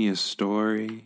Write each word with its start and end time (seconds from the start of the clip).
Me 0.00 0.08
a 0.08 0.16
story. 0.16 1.04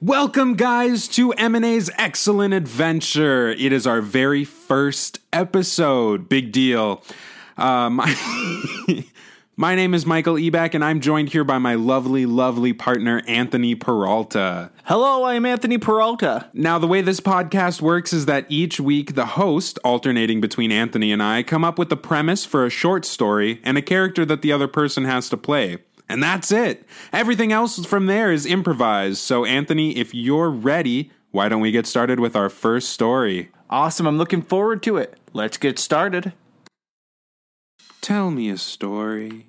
Welcome, 0.00 0.54
guys, 0.54 1.06
to 1.08 1.32
M&A's 1.32 1.90
Excellent 1.98 2.54
Adventure. 2.54 3.50
It 3.50 3.74
is 3.74 3.86
our 3.86 4.00
very 4.00 4.42
first 4.42 5.18
episode. 5.34 6.26
Big 6.26 6.50
deal. 6.50 7.02
Uh, 7.58 7.90
my, 7.90 9.04
my 9.54 9.74
name 9.74 9.92
is 9.92 10.06
Michael 10.06 10.36
Eback, 10.36 10.72
and 10.72 10.82
I'm 10.82 11.00
joined 11.00 11.28
here 11.28 11.44
by 11.44 11.58
my 11.58 11.74
lovely, 11.74 12.24
lovely 12.24 12.72
partner, 12.72 13.20
Anthony 13.28 13.74
Peralta. 13.74 14.70
Hello, 14.84 15.24
I'm 15.24 15.44
Anthony 15.44 15.76
Peralta. 15.76 16.48
Now, 16.54 16.78
the 16.78 16.86
way 16.86 17.02
this 17.02 17.20
podcast 17.20 17.82
works 17.82 18.14
is 18.14 18.24
that 18.24 18.46
each 18.48 18.80
week 18.80 19.14
the 19.14 19.26
host, 19.26 19.78
alternating 19.84 20.40
between 20.40 20.72
Anthony 20.72 21.12
and 21.12 21.22
I, 21.22 21.42
come 21.42 21.66
up 21.66 21.78
with 21.78 21.90
the 21.90 21.98
premise 21.98 22.46
for 22.46 22.64
a 22.64 22.70
short 22.70 23.04
story 23.04 23.60
and 23.62 23.76
a 23.76 23.82
character 23.82 24.24
that 24.24 24.40
the 24.40 24.52
other 24.52 24.68
person 24.68 25.04
has 25.04 25.28
to 25.28 25.36
play. 25.36 25.80
And 26.10 26.20
that's 26.20 26.50
it. 26.50 26.84
Everything 27.12 27.52
else 27.52 27.86
from 27.86 28.06
there 28.06 28.32
is 28.32 28.44
improvised. 28.44 29.18
So, 29.18 29.44
Anthony, 29.44 29.96
if 29.96 30.12
you're 30.12 30.50
ready, 30.50 31.12
why 31.30 31.48
don't 31.48 31.60
we 31.60 31.70
get 31.70 31.86
started 31.86 32.18
with 32.18 32.34
our 32.34 32.48
first 32.48 32.88
story? 32.88 33.50
Awesome, 33.70 34.08
I'm 34.08 34.18
looking 34.18 34.42
forward 34.42 34.82
to 34.82 34.96
it. 34.96 35.16
Let's 35.32 35.56
get 35.56 35.78
started. 35.78 36.32
Tell 38.00 38.32
me 38.32 38.50
a 38.50 38.58
story. 38.58 39.46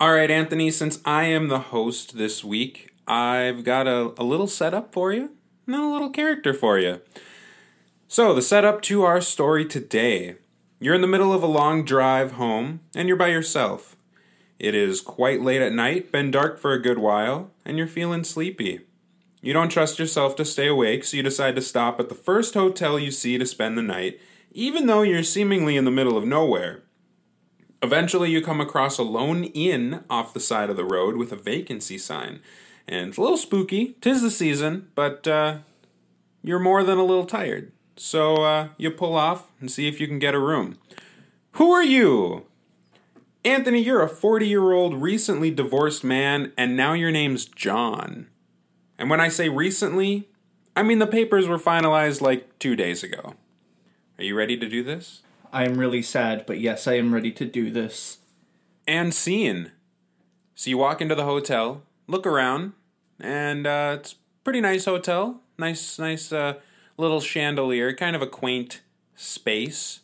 All 0.00 0.14
right, 0.14 0.30
Anthony, 0.30 0.70
since 0.70 1.00
I 1.04 1.24
am 1.24 1.48
the 1.48 1.58
host 1.58 2.16
this 2.16 2.42
week, 2.42 2.90
I've 3.06 3.62
got 3.62 3.86
a, 3.86 4.14
a 4.16 4.24
little 4.24 4.46
setup 4.46 4.94
for 4.94 5.12
you 5.12 5.32
and 5.66 5.76
a 5.76 5.86
little 5.86 6.08
character 6.08 6.54
for 6.54 6.78
you. 6.78 7.02
So, 8.08 8.32
the 8.32 8.40
setup 8.40 8.80
to 8.82 9.02
our 9.02 9.20
story 9.20 9.66
today 9.66 10.36
you're 10.80 10.94
in 10.94 11.02
the 11.02 11.06
middle 11.06 11.32
of 11.32 11.42
a 11.42 11.46
long 11.46 11.84
drive 11.84 12.32
home 12.32 12.80
and 12.94 13.06
you're 13.06 13.18
by 13.18 13.28
yourself. 13.28 13.93
It 14.64 14.74
is 14.74 15.02
quite 15.02 15.42
late 15.42 15.60
at 15.60 15.74
night, 15.74 16.10
been 16.10 16.30
dark 16.30 16.58
for 16.58 16.72
a 16.72 16.80
good 16.80 16.98
while, 16.98 17.50
and 17.66 17.76
you're 17.76 17.86
feeling 17.86 18.24
sleepy. 18.24 18.80
You 19.42 19.52
don't 19.52 19.68
trust 19.68 19.98
yourself 19.98 20.36
to 20.36 20.44
stay 20.46 20.68
awake, 20.68 21.04
so 21.04 21.18
you 21.18 21.22
decide 21.22 21.54
to 21.56 21.60
stop 21.60 22.00
at 22.00 22.08
the 22.08 22.14
first 22.14 22.54
hotel 22.54 22.98
you 22.98 23.10
see 23.10 23.36
to 23.36 23.44
spend 23.44 23.76
the 23.76 23.82
night, 23.82 24.18
even 24.52 24.86
though 24.86 25.02
you're 25.02 25.22
seemingly 25.22 25.76
in 25.76 25.84
the 25.84 25.90
middle 25.90 26.16
of 26.16 26.24
nowhere. 26.24 26.82
Eventually, 27.82 28.30
you 28.30 28.40
come 28.40 28.58
across 28.58 28.96
a 28.96 29.02
lone 29.02 29.44
inn 29.44 30.02
off 30.08 30.32
the 30.32 30.40
side 30.40 30.70
of 30.70 30.76
the 30.76 30.84
road 30.86 31.18
with 31.18 31.30
a 31.30 31.36
vacancy 31.36 31.98
sign. 31.98 32.40
And 32.88 33.08
it's 33.08 33.18
a 33.18 33.20
little 33.20 33.36
spooky, 33.36 33.98
tis 34.00 34.22
the 34.22 34.30
season, 34.30 34.88
but 34.94 35.28
uh, 35.28 35.58
you're 36.42 36.58
more 36.58 36.82
than 36.82 36.96
a 36.96 37.04
little 37.04 37.26
tired. 37.26 37.70
So 37.96 38.36
uh, 38.36 38.68
you 38.78 38.90
pull 38.90 39.14
off 39.14 39.52
and 39.60 39.70
see 39.70 39.88
if 39.88 40.00
you 40.00 40.08
can 40.08 40.18
get 40.18 40.34
a 40.34 40.38
room. 40.38 40.78
Who 41.52 41.70
are 41.70 41.84
you? 41.84 42.46
Anthony, 43.44 43.80
you're 43.80 44.02
a 44.02 44.08
40 44.08 44.48
year 44.48 44.72
old 44.72 45.02
recently 45.02 45.50
divorced 45.50 46.02
man, 46.02 46.52
and 46.56 46.76
now 46.76 46.94
your 46.94 47.10
name's 47.10 47.44
John. 47.44 48.28
And 48.98 49.10
when 49.10 49.20
I 49.20 49.28
say 49.28 49.48
recently, 49.48 50.28
I 50.74 50.82
mean 50.82 50.98
the 50.98 51.06
papers 51.06 51.46
were 51.46 51.58
finalized 51.58 52.20
like 52.20 52.58
two 52.58 52.74
days 52.74 53.02
ago. 53.02 53.34
Are 54.18 54.24
you 54.24 54.34
ready 54.34 54.56
to 54.56 54.68
do 54.68 54.82
this? 54.82 55.22
I 55.52 55.64
am 55.64 55.78
really 55.78 56.02
sad, 56.02 56.46
but 56.46 56.58
yes, 56.58 56.88
I 56.88 56.94
am 56.94 57.12
ready 57.12 57.30
to 57.32 57.44
do 57.44 57.70
this. 57.70 58.18
And 58.88 59.12
scene. 59.12 59.72
So 60.54 60.70
you 60.70 60.78
walk 60.78 61.00
into 61.00 61.14
the 61.14 61.24
hotel, 61.24 61.82
look 62.06 62.26
around, 62.26 62.72
and 63.20 63.66
uh, 63.66 63.96
it's 63.98 64.12
a 64.12 64.16
pretty 64.42 64.60
nice 64.60 64.86
hotel. 64.86 65.42
Nice, 65.58 65.98
nice 65.98 66.32
uh, 66.32 66.54
little 66.96 67.20
chandelier, 67.20 67.94
kind 67.94 68.16
of 68.16 68.22
a 68.22 68.26
quaint 68.26 68.80
space. 69.14 70.00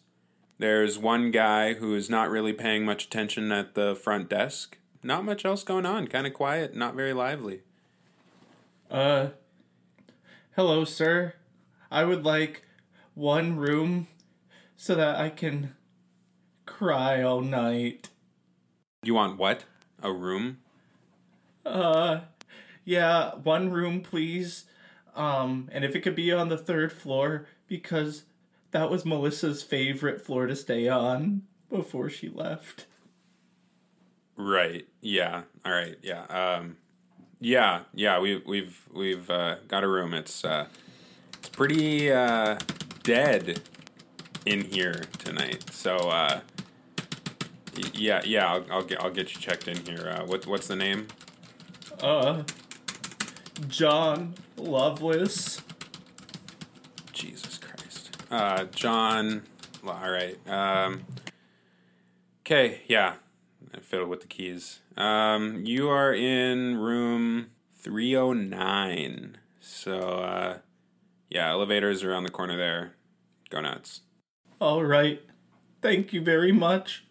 There's 0.61 0.99
one 0.99 1.31
guy 1.31 1.73
who 1.73 1.95
is 1.95 2.11
not 2.11 2.29
really 2.29 2.53
paying 2.53 2.85
much 2.85 3.07
attention 3.07 3.51
at 3.51 3.75
the 3.75 3.95
front 3.95 4.29
desk. 4.29 4.77
Not 5.03 5.25
much 5.25 5.47
else 5.47 5.63
going 5.63 5.87
on. 5.87 6.07
Kind 6.07 6.27
of 6.27 6.35
quiet, 6.35 6.77
not 6.77 6.95
very 6.95 7.15
lively. 7.15 7.63
Uh, 8.91 9.29
hello, 10.57 10.85
sir. 10.85 11.33
I 11.91 12.05
would 12.05 12.27
like 12.27 12.67
one 13.15 13.57
room 13.57 14.09
so 14.77 14.95
that 14.95 15.17
I 15.17 15.31
can 15.31 15.75
cry 16.67 17.23
all 17.23 17.41
night. 17.41 18.11
You 19.03 19.15
want 19.15 19.39
what? 19.39 19.65
A 20.03 20.13
room? 20.13 20.59
Uh, 21.65 22.21
yeah, 22.85 23.31
one 23.37 23.71
room, 23.71 24.03
please. 24.03 24.67
Um, 25.17 25.71
and 25.73 25.87
if 25.87 25.97
it 25.97 26.03
could 26.03 26.15
be 26.15 26.31
on 26.31 26.51
the 26.51 26.59
third 26.59 26.93
floor, 26.93 27.47
because 27.67 28.25
that 28.73 28.91
was 28.91 29.05
Melissa's 29.05 29.63
favorite 29.63 30.25
floor 30.25 30.47
to 30.47 30.57
stay 30.57 30.89
on 30.89 31.43
before 31.69 32.11
she 32.11 32.29
left. 32.29 32.87
Right. 34.37 34.87
Yeah. 35.01 35.43
All 35.65 35.73
right. 35.73 35.97
Yeah. 36.03 36.23
Um, 36.25 36.77
yeah. 37.41 37.83
Yeah. 37.95 38.19
We, 38.21 38.43
we've 38.47 38.89
we've 38.93 39.29
uh, 39.29 39.57
got 39.69 39.85
a 39.85 39.89
room. 39.89 40.15
It's 40.15 40.45
uh, 40.45 40.67
it's 41.39 41.49
pretty 41.49 42.11
uh, 42.11 42.59
dead 43.03 43.61
in 44.47 44.63
here 44.63 45.03
tonight. 45.19 45.71
So 45.73 45.97
uh, 45.97 46.41
yeah, 47.93 48.23
yeah. 48.25 48.53
I'll, 48.53 48.65
I'll 48.71 48.85
get 48.85 49.03
I'll 49.03 49.11
get 49.11 49.35
you 49.35 49.41
checked 49.41 49.69
in 49.69 49.85
here. 49.85 50.17
Uh, 50.17 50.25
what 50.25 50.47
what's 50.47 50.69
the 50.69 50.77
name? 50.77 51.09
Uh, 52.01 52.45
John 53.69 54.35
Lovelace. 54.57 55.61
Jesus. 57.13 57.60
Uh, 58.31 58.65
John. 58.67 59.43
Well, 59.83 59.99
all 60.01 60.11
right. 60.11 60.39
Um, 60.49 61.05
okay. 62.43 62.83
Yeah. 62.87 63.15
I 63.75 64.05
with 64.05 64.21
the 64.21 64.27
keys. 64.29 64.81
Um, 64.97 65.65
you 65.65 65.89
are 65.89 66.15
in 66.15 66.77
room 66.77 67.51
309. 67.75 69.39
So, 69.61 69.99
uh, 69.99 70.59
yeah, 71.29 71.51
elevators 71.51 72.05
around 72.05 72.25
the 72.25 72.31
corner 72.31 72.57
there. 72.57 72.95
Go 73.49 73.61
nuts. 73.61 74.03
All 74.61 74.85
right. 74.85 75.21
Thank 75.83 76.13
you 76.13 76.21
very 76.21 76.53
much. 76.53 77.05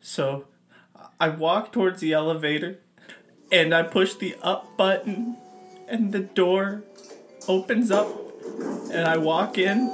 So, 0.00 0.46
I 1.18 1.28
walk 1.28 1.72
towards 1.72 2.00
the 2.00 2.12
elevator 2.12 2.78
and 3.50 3.74
I 3.74 3.82
push 3.82 4.14
the 4.14 4.36
up 4.42 4.76
button 4.76 5.36
and 5.88 6.12
the 6.12 6.20
door 6.20 6.84
opens 7.48 7.90
up 7.90 8.27
and 8.92 9.06
I 9.06 9.16
walk 9.16 9.58
in 9.58 9.92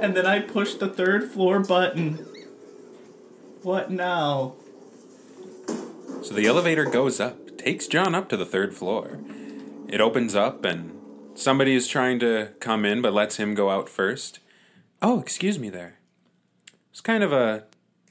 and 0.00 0.16
then 0.16 0.26
I 0.26 0.40
push 0.40 0.74
the 0.74 0.88
third 0.88 1.30
floor 1.30 1.60
button. 1.60 2.26
What 3.62 3.90
now? 3.90 4.54
So 6.22 6.34
the 6.34 6.46
elevator 6.46 6.84
goes 6.84 7.20
up, 7.20 7.58
takes 7.58 7.86
John 7.86 8.14
up 8.14 8.28
to 8.30 8.36
the 8.36 8.46
third 8.46 8.74
floor. 8.74 9.20
It 9.88 10.00
opens 10.00 10.34
up, 10.34 10.64
and 10.64 10.98
somebody 11.34 11.74
is 11.74 11.88
trying 11.88 12.18
to 12.20 12.50
come 12.60 12.84
in 12.84 13.02
but 13.02 13.12
lets 13.12 13.36
him 13.36 13.54
go 13.54 13.70
out 13.70 13.88
first. 13.88 14.38
Oh, 15.02 15.20
excuse 15.20 15.58
me 15.58 15.68
there. 15.70 15.98
It's 16.90 17.00
kind 17.00 17.24
of 17.24 17.32
a 17.32 17.64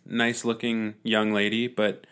nice 0.05 0.43
looking 0.43 0.95
young 1.03 1.31
lady, 1.31 1.67
but 1.67 2.05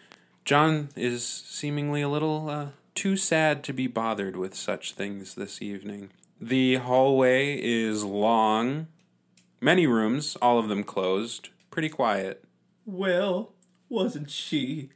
John 0.45 0.89
is 0.95 1.25
seemingly 1.25 2.01
a 2.01 2.09
little 2.09 2.49
uh, 2.49 2.67
too 2.95 3.17
sad 3.17 3.63
to 3.65 3.73
be 3.73 3.87
bothered 3.87 4.37
with 4.37 4.55
such 4.55 4.93
things 4.93 5.35
this 5.35 5.61
evening. 5.61 6.09
The 6.39 6.75
hallway 6.75 7.59
is 7.59 8.03
long, 8.03 8.87
many 9.59 9.87
rooms, 9.87 10.37
all 10.39 10.59
of 10.59 10.69
them 10.69 10.83
closed, 10.83 11.49
pretty 11.71 11.89
quiet. 11.89 12.43
Well, 12.85 13.53
wasn't 13.89 14.29
she 14.29 14.89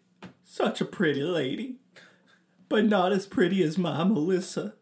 such 0.43 0.81
a 0.81 0.85
pretty 0.85 1.23
lady? 1.23 1.77
But 2.69 2.85
not 2.85 3.11
as 3.11 3.25
pretty 3.25 3.63
as 3.63 3.77
my 3.77 4.03
Melissa. 4.03 4.75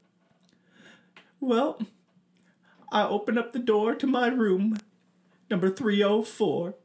Well, 1.40 1.82
I 2.92 3.08
open 3.08 3.38
up 3.38 3.54
the 3.54 3.60
door 3.60 3.96
to 3.96 4.06
my 4.06 4.28
room, 4.28 4.78
number 5.50 5.70
304, 5.70 6.76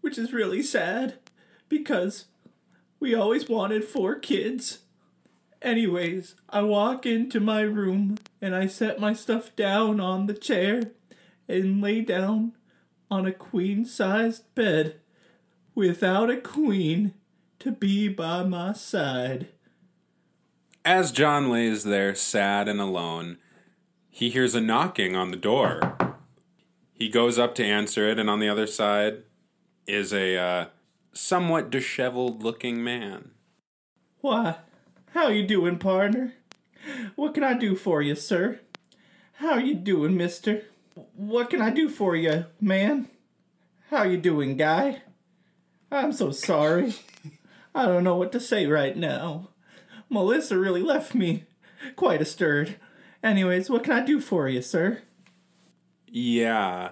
which 0.00 0.16
is 0.16 0.32
really 0.32 0.62
sad 0.62 1.18
because 1.68 2.24
we 2.98 3.14
always 3.14 3.50
wanted 3.50 3.84
four 3.84 4.14
kids. 4.14 4.78
Anyways, 5.64 6.34
I 6.50 6.60
walk 6.60 7.06
into 7.06 7.40
my 7.40 7.62
room 7.62 8.18
and 8.42 8.54
I 8.54 8.66
set 8.66 9.00
my 9.00 9.14
stuff 9.14 9.56
down 9.56 9.98
on 9.98 10.26
the 10.26 10.34
chair 10.34 10.90
and 11.48 11.80
lay 11.80 12.02
down 12.02 12.52
on 13.10 13.24
a 13.24 13.32
queen 13.32 13.86
sized 13.86 14.54
bed 14.54 15.00
without 15.74 16.28
a 16.28 16.36
queen 16.36 17.14
to 17.60 17.72
be 17.72 18.08
by 18.08 18.42
my 18.42 18.74
side. 18.74 19.48
As 20.84 21.10
John 21.10 21.50
lays 21.50 21.84
there 21.84 22.14
sad 22.14 22.68
and 22.68 22.78
alone, 22.78 23.38
he 24.10 24.28
hears 24.28 24.54
a 24.54 24.60
knocking 24.60 25.16
on 25.16 25.30
the 25.30 25.36
door. 25.36 25.96
He 26.92 27.08
goes 27.08 27.38
up 27.38 27.54
to 27.54 27.64
answer 27.64 28.06
it, 28.10 28.18
and 28.18 28.28
on 28.28 28.38
the 28.38 28.50
other 28.50 28.66
side 28.66 29.22
is 29.86 30.12
a 30.12 30.36
uh, 30.36 30.66
somewhat 31.14 31.70
disheveled 31.70 32.42
looking 32.42 32.84
man. 32.84 33.30
Why, 34.20 34.56
how 35.14 35.28
you 35.28 35.46
doing, 35.46 35.78
partner? 35.78 36.34
What 37.14 37.34
can 37.34 37.44
I 37.44 37.54
do 37.54 37.76
for 37.76 38.02
you, 38.02 38.16
sir? 38.16 38.58
How 39.34 39.58
you 39.58 39.76
doing, 39.76 40.16
mister? 40.16 40.62
What 41.14 41.50
can 41.50 41.62
I 41.62 41.70
do 41.70 41.88
for 41.88 42.16
you, 42.16 42.46
man? 42.60 43.08
How 43.90 44.02
you 44.02 44.16
doing, 44.16 44.56
guy? 44.56 45.02
I'm 45.90 46.12
so 46.12 46.32
sorry. 46.32 46.94
I 47.76 47.86
don't 47.86 48.02
know 48.02 48.16
what 48.16 48.32
to 48.32 48.40
say 48.40 48.66
right 48.66 48.96
now. 48.96 49.50
Melissa 50.10 50.58
really 50.58 50.82
left 50.82 51.14
me 51.14 51.44
quite 51.94 52.20
a 52.20 52.24
stirred. 52.24 52.74
Anyways, 53.22 53.70
what 53.70 53.84
can 53.84 53.92
I 53.92 54.04
do 54.04 54.20
for 54.20 54.48
you, 54.48 54.62
sir? 54.62 55.02
Yeah. 56.08 56.90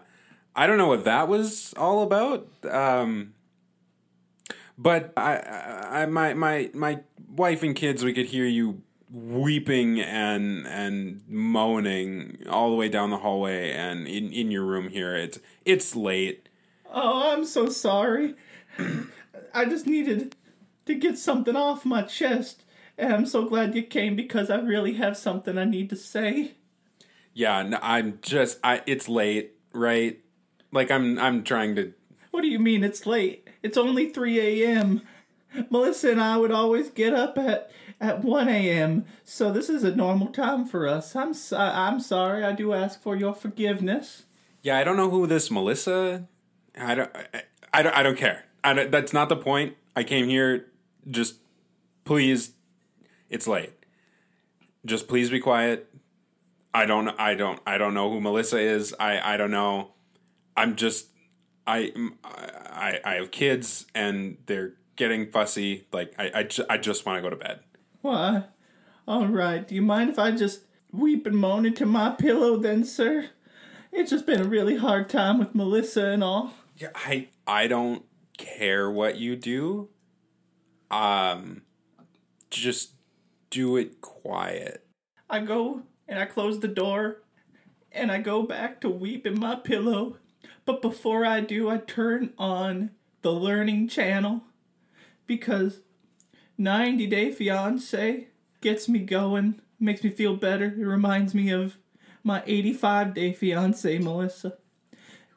I 0.55 0.69
don't 0.69 0.79
know 0.79 0.87
what 0.87 1.05
that 1.05 1.27
was 1.27 1.75
all 1.77 2.05
about. 2.05 2.47
Um, 2.71 3.35
but 4.79 5.13
I, 5.17 5.39
I, 5.91 6.07
my, 6.07 6.35
my, 6.35 6.71
my 6.73 7.01
wife 7.35 7.63
and 7.63 7.75
kids, 7.75 8.05
we 8.05 8.13
could 8.13 8.27
hear 8.27 8.45
you 8.45 8.83
weeping 9.11 10.01
and 10.01 10.67
and 10.67 11.21
moaning 11.29 12.39
all 12.49 12.71
the 12.71 12.77
way 12.77 12.89
down 12.89 13.11
the 13.11 13.19
hallway 13.19 13.71
and 13.71 14.07
in, 14.07 14.33
in 14.33 14.51
your 14.51 14.65
room 14.65 14.89
here. 14.89 15.17
It's 15.17 15.39
it's 15.65 15.97
late. 15.97 16.49
Oh, 16.91 17.33
I'm 17.33 17.45
so 17.45 17.69
sorry. 17.69 18.35
I 19.55 19.65
just 19.65 19.87
needed 19.87 20.35
to 20.87 20.95
get 20.95 21.19
something 21.19 21.57
off 21.57 21.85
my 21.85 22.03
chest. 22.03 22.65
And 22.99 23.13
I'm 23.13 23.27
so 23.27 23.45
glad 23.45 23.75
you 23.75 23.83
came 23.83 24.15
because 24.17 24.51
I 24.51 24.57
really 24.61 24.95
have 24.95 25.17
something 25.17 25.57
I 25.57 25.65
need 25.65 25.89
to 25.91 25.97
say. 25.97 26.53
Yeah, 27.35 27.63
no, 27.63 27.79
I'm 27.83 28.19
just 28.23 28.59
I 28.63 28.83
it's 28.87 29.09
late, 29.09 29.55
right? 29.73 30.21
Like 30.71 30.91
I'm 30.91 31.19
I'm 31.19 31.45
trying 31.45 31.77
to 31.77 31.93
What 32.31 32.43
do 32.43 32.49
you 32.49 32.59
mean 32.59 32.85
it's 32.85 33.07
late? 33.07 33.49
It's 33.63 33.79
only 33.79 34.09
3 34.09 34.65
a.m. 34.65 35.03
Melissa 35.71 36.11
and 36.11 36.21
I 36.21 36.37
would 36.37 36.53
always 36.53 36.91
get 36.91 37.13
up 37.13 37.39
at 37.39 37.71
at 38.01 38.25
1 38.25 38.49
a.m. 38.49 39.05
So 39.25 39.53
this 39.53 39.69
is 39.69 39.85
a 39.85 39.95
normal 39.95 40.29
time 40.29 40.65
for 40.65 40.89
us. 40.89 41.15
I'm 41.15 41.33
so, 41.35 41.57
I'm 41.57 42.01
sorry. 42.01 42.45
I 42.45 42.53
do 42.53 42.73
ask 42.73 43.01
for 43.01 43.15
your 43.15 43.33
forgiveness. 43.33 44.25
Yeah, 44.63 44.79
I 44.79 44.85
don't 44.85 44.97
know 44.97 45.11
who 45.11 45.27
this 45.27 45.51
Melissa 45.51 46.27
I 46.79 46.95
don't 46.95 47.11
I, 47.15 47.43
I 47.73 47.83
don't 47.83 47.97
I 47.97 48.03
don't 48.03 48.19
care. 48.19 48.45
I 48.65 48.73
don't, 48.75 48.91
that's 48.91 49.13
not 49.13 49.29
the 49.29 49.37
point. 49.37 49.77
I 49.95 50.05
came 50.05 50.29
here 50.29 50.67
just 51.11 51.37
please 52.05 52.53
it's 53.29 53.47
late. 53.47 53.73
Just 54.85 55.09
please 55.09 55.31
be 55.31 55.41
quiet. 55.41 55.89
I 56.75 56.87
don't 56.87 57.09
I 57.21 57.35
don't 57.35 57.61
I 57.67 57.79
don't 57.79 57.95
know 57.95 58.11
who 58.11 58.21
Melissa 58.21 58.59
is. 58.59 58.95
I 58.99 59.35
I 59.35 59.37
don't 59.37 59.51
know. 59.51 59.93
I'm 60.57 60.77
just 60.77 61.09
I 61.67 61.93
I 62.35 63.01
I 63.05 63.15
have 63.15 63.31
kids 63.31 63.87
and 63.95 64.39
they're 64.47 64.75
getting 64.97 65.31
fussy. 65.31 65.87
Like 65.93 66.15
I 66.19 66.31
I, 66.35 66.43
ju- 66.45 66.67
I 66.69 66.79
just 66.79 67.05
want 67.07 67.19
to 67.19 67.23
go 67.23 67.31
to 67.31 67.37
bed. 67.37 67.61
Why? 68.01 68.45
All 69.07 69.27
right. 69.27 69.67
Do 69.67 69.75
you 69.75 69.83
mind 69.83 70.11
if 70.11 70.19
I 70.19 70.31
just 70.33 70.63
weep 70.93 71.27
and 71.27 71.37
moan 71.37 71.67
into 71.67 71.87
my 71.87 72.11
pillow 72.11 72.57
then, 72.57 72.85
sir? 72.85 73.31
It's 73.91 74.11
just 74.11 74.27
been 74.27 74.41
a 74.41 74.45
really 74.49 74.77
hard 74.77 75.09
time 75.09 75.39
with 75.39 75.55
Melissa 75.55 76.07
and 76.07 76.25
all. 76.25 76.53
Yeah, 76.77 76.89
I 76.95 77.29
I 77.47 77.67
don't 77.67 78.05
care 78.39 78.91
what 78.91 79.17
you 79.19 79.37
do. 79.37 79.89
Um 80.91 81.63
just 82.51 82.95
do 83.51 83.77
it 83.77 84.01
quiet. 84.01 84.87
I 85.29 85.41
go 85.41 85.83
and 86.09 86.19
I 86.19 86.27
close 86.27 86.61
the 86.61 86.69
door 86.69 87.23
and 87.91 88.11
I 88.11 88.19
go 88.19 88.43
back 88.43 88.81
to 88.81 88.89
weep 88.89 89.27
in 89.27 89.39
my 89.39 89.55
pillow. 89.55 90.17
But 90.65 90.81
before 90.83 91.25
I 91.25 91.41
do, 91.41 91.69
I 91.69 91.79
turn 91.79 92.33
on 92.39 92.91
the 93.23 93.33
learning 93.33 93.89
channel 93.89 94.43
because 95.27 95.81
90 96.59 97.07
Day 97.07 97.33
Fiance 97.33 98.29
gets 98.61 98.89
me 98.89 99.01
going, 99.01 99.61
makes 99.81 100.05
me 100.05 100.11
feel 100.11 100.37
better. 100.37 100.67
It 100.67 100.87
reminds 100.87 101.35
me 101.35 101.51
of 101.51 101.77
my 102.23 102.43
85 102.47 103.15
Day 103.15 103.33
Fiance, 103.33 103.99
Melissa. 103.99 104.59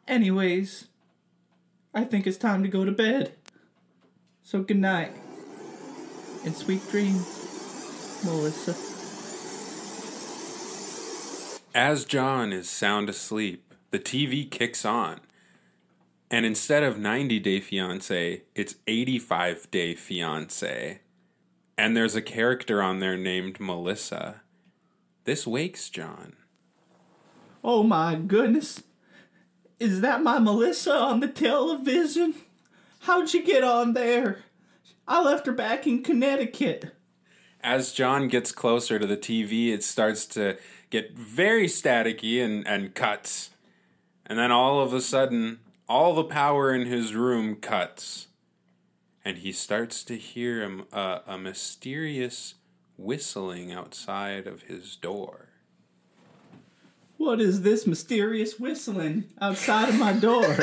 Anyways, 0.07 0.87
I 1.93 2.03
think 2.03 2.27
it's 2.27 2.37
time 2.37 2.61
to 2.63 2.69
go 2.69 2.85
to 2.85 2.91
bed. 2.91 3.33
So 4.43 4.61
good 4.61 4.77
night 4.77 5.11
and 6.45 6.55
sweet 6.55 6.87
dreams, 6.91 8.21
Melissa. 8.23 8.75
As 11.73 12.05
John 12.05 12.53
is 12.53 12.69
sound 12.69 13.09
asleep, 13.09 13.73
the 13.91 13.99
TV 13.99 14.49
kicks 14.49 14.85
on. 14.85 15.19
And 16.31 16.45
instead 16.45 16.83
of 16.83 16.97
90 16.97 17.39
Day 17.39 17.59
Fiance, 17.59 18.41
it's 18.55 18.75
85 18.87 19.69
Day 19.71 19.95
Fiance. 19.95 21.01
And 21.77 21.95
there's 21.95 22.15
a 22.15 22.21
character 22.21 22.81
on 22.81 22.99
there 22.99 23.17
named 23.17 23.59
Melissa. 23.59 24.41
This 25.25 25.45
wakes 25.45 25.89
John. 25.89 26.35
Oh 27.63 27.83
my 27.83 28.15
goodness. 28.15 28.83
Is 29.79 30.01
that 30.01 30.23
my 30.23 30.39
Melissa 30.39 30.95
on 30.95 31.19
the 31.19 31.27
television? 31.27 32.35
How'd 33.01 33.29
she 33.29 33.43
get 33.43 33.63
on 33.63 33.93
there? 33.93 34.39
I 35.07 35.21
left 35.21 35.45
her 35.45 35.51
back 35.51 35.85
in 35.85 36.01
Connecticut. 36.01 36.95
As 37.61 37.91
John 37.91 38.27
gets 38.27 38.51
closer 38.51 38.97
to 38.97 39.05
the 39.05 39.17
TV, 39.17 39.71
it 39.73 39.83
starts 39.83 40.25
to 40.27 40.57
get 40.89 41.17
very 41.17 41.67
staticky 41.67 42.43
and, 42.43 42.65
and 42.67 42.95
cuts. 42.95 43.51
And 44.25 44.39
then 44.39 44.51
all 44.51 44.79
of 44.79 44.93
a 44.93 45.01
sudden, 45.01 45.59
all 45.87 46.13
the 46.13 46.23
power 46.23 46.73
in 46.73 46.85
his 46.85 47.13
room 47.13 47.55
cuts. 47.55 48.27
And 49.23 49.39
he 49.39 49.51
starts 49.51 50.03
to 50.05 50.17
hear 50.17 50.63
a, 50.63 50.97
a, 50.97 51.21
a 51.27 51.37
mysterious 51.37 52.55
whistling 52.97 53.71
outside 53.71 54.47
of 54.47 54.63
his 54.63 54.95
door. 54.95 55.49
What 57.17 57.41
is 57.41 57.61
this 57.61 57.87
mysterious 57.87 58.59
whistling 58.59 59.25
outside 59.41 59.89
of 59.89 59.97
my 59.97 60.13
door? 60.13 60.43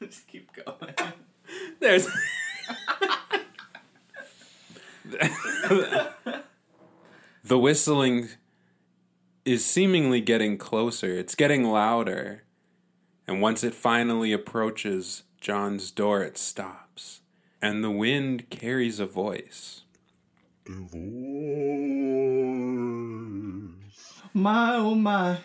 Just 0.00 0.26
keep 0.26 0.50
going. 0.52 0.94
There's. 1.80 2.08
the 7.44 7.58
whistling 7.58 8.28
is 9.44 9.64
seemingly 9.64 10.20
getting 10.20 10.58
closer. 10.58 11.18
It's 11.18 11.34
getting 11.34 11.64
louder. 11.64 12.44
And 13.26 13.40
once 13.40 13.64
it 13.64 13.74
finally 13.74 14.32
approaches 14.32 15.24
John's 15.40 15.90
door, 15.90 16.22
it 16.22 16.38
stops. 16.38 17.20
And 17.60 17.82
the 17.82 17.90
wind 17.90 18.50
carries 18.50 19.00
a 19.00 19.06
voice. 19.06 19.82
My 24.34 24.74
oh 24.74 24.94
my. 24.94 25.38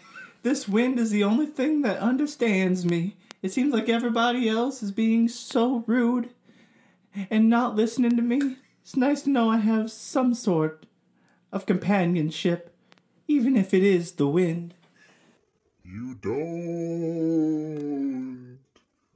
This 0.44 0.68
wind 0.68 1.00
is 1.00 1.12
the 1.12 1.24
only 1.24 1.48
thing 1.48 1.82
that 1.82 2.00
understands 2.00 2.86
me. 2.86 3.18
It 3.42 3.52
seems 3.52 3.74
like 3.74 3.90
everybody 3.90 4.48
else 4.48 4.82
is 4.82 4.92
being 4.92 5.28
so 5.28 5.84
rude 5.88 6.30
and 7.30 7.50
not 7.50 7.76
listening 7.76 8.16
to 8.16 8.22
me. 8.22 8.58
It's 8.82 8.96
nice 8.96 9.24
to 9.24 9.30
know 9.30 9.50
I 9.50 9.58
have 9.58 9.92
some 9.92 10.34
sort 10.34 10.86
of 11.52 11.66
companionship, 11.66 12.74
even 13.28 13.58
if 13.58 13.74
it 13.74 13.84
is 13.84 14.14
the 14.14 14.28
wind. 14.28 14.74
You 15.84 16.16
don't 16.16 17.38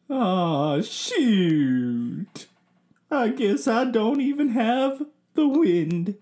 Oh, 0.09 0.83
shoot. 0.83 2.47
I 3.11 3.29
guess 3.29 3.67
I 3.67 3.85
don't 3.85 4.21
even 4.21 4.51
have 4.51 5.07
the 5.35 5.49
wind. 5.49 6.17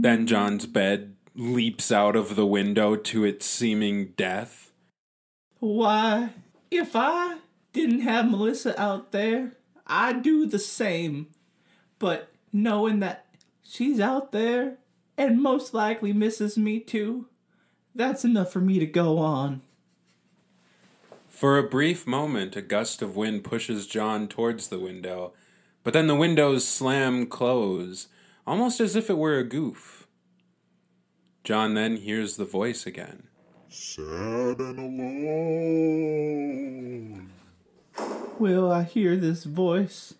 Then 0.00 0.26
John's 0.26 0.66
bed 0.66 1.16
leaps 1.34 1.90
out 1.90 2.16
of 2.16 2.36
the 2.36 2.46
window 2.46 2.96
to 2.96 3.24
its 3.24 3.46
seeming 3.46 4.12
death. 4.16 4.72
Why, 5.60 6.30
if 6.70 6.94
I 6.94 7.38
didn't 7.72 8.00
have 8.00 8.30
Melissa 8.30 8.80
out 8.80 9.12
there, 9.12 9.52
I'd 9.86 10.22
do 10.22 10.46
the 10.46 10.58
same. 10.58 11.28
But 11.98 12.30
knowing 12.52 13.00
that 13.00 13.26
she's 13.62 14.00
out 14.00 14.32
there 14.32 14.78
and 15.16 15.42
most 15.42 15.74
likely 15.74 16.12
misses 16.12 16.58
me 16.58 16.80
too, 16.80 17.28
that's 17.94 18.24
enough 18.24 18.52
for 18.52 18.60
me 18.60 18.78
to 18.78 18.86
go 18.86 19.18
on. 19.18 19.62
For 21.28 21.58
a 21.58 21.68
brief 21.68 22.06
moment, 22.06 22.56
a 22.56 22.62
gust 22.62 23.02
of 23.02 23.16
wind 23.16 23.44
pushes 23.44 23.86
John 23.86 24.28
towards 24.28 24.68
the 24.68 24.78
window, 24.78 25.32
but 25.82 25.92
then 25.92 26.06
the 26.06 26.14
windows 26.14 26.66
slam 26.66 27.26
close, 27.26 28.06
almost 28.46 28.80
as 28.80 28.94
if 28.96 29.10
it 29.10 29.18
were 29.18 29.38
a 29.38 29.44
goof. 29.44 30.06
John 31.42 31.74
then 31.74 31.96
hears 31.96 32.36
the 32.36 32.44
voice 32.44 32.86
again. 32.86 33.24
Sad 33.68 34.60
and 34.60 34.78
alone. 34.78 36.24
Will 38.38 38.70
I 38.70 38.82
hear 38.82 39.16
this 39.16 39.44
voice? 39.44 40.14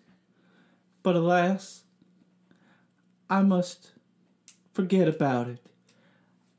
But 1.03 1.17
alas, 1.17 1.83
I 3.29 3.41
must 3.41 3.91
forget 4.73 5.07
about 5.07 5.49
it. 5.49 5.59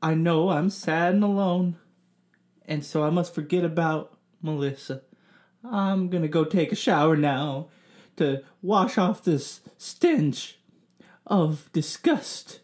I 0.01 0.13
know 0.13 0.49
I'm 0.49 0.69
sad 0.69 1.15
and 1.15 1.23
alone, 1.23 1.77
and 2.65 2.85
so 2.85 3.03
I 3.03 3.09
must 3.09 3.33
forget 3.33 3.63
about 3.63 4.17
Melissa. 4.41 5.01
I'm 5.63 6.09
gonna 6.09 6.27
go 6.27 6.45
take 6.45 6.71
a 6.71 6.75
shower 6.75 7.17
now 7.17 7.69
to 8.17 8.43
wash 8.61 8.97
off 8.97 9.23
this 9.23 9.61
stench 9.77 10.59
of 11.25 11.71
disgust. 11.73 12.59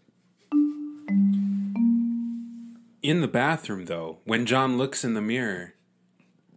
In 3.01 3.21
the 3.21 3.27
bathroom, 3.27 3.85
though, 3.85 4.19
when 4.23 4.45
John 4.45 4.77
looks 4.77 5.03
in 5.03 5.15
the 5.15 5.21
mirror, 5.21 5.73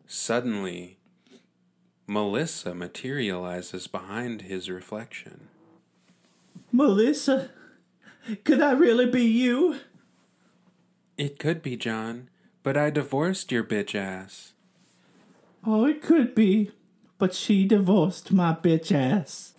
suddenly 0.07 0.96
Melissa 2.07 2.75
materializes 2.75 3.87
behind 3.87 4.43
his 4.43 4.71
reflection. 4.71 5.49
Melissa, 6.71 7.51
could 8.45 8.61
that 8.61 8.79
really 8.79 9.07
be 9.07 9.25
you? 9.25 9.81
It 11.17 11.39
could 11.39 11.63
be, 11.63 11.77
John, 11.77 12.29
but 12.63 12.77
I 12.77 12.91
divorced 12.91 13.51
your 13.51 13.65
bitch 13.65 13.95
ass. 13.95 14.53
Oh, 15.65 15.85
it 15.85 16.03
could 16.03 16.35
be, 16.35 16.71
but 17.19 17.35
she 17.35 17.67
divorced 17.67 18.31
my 18.31 18.53
bitch 18.53 18.93
ass. 18.93 19.55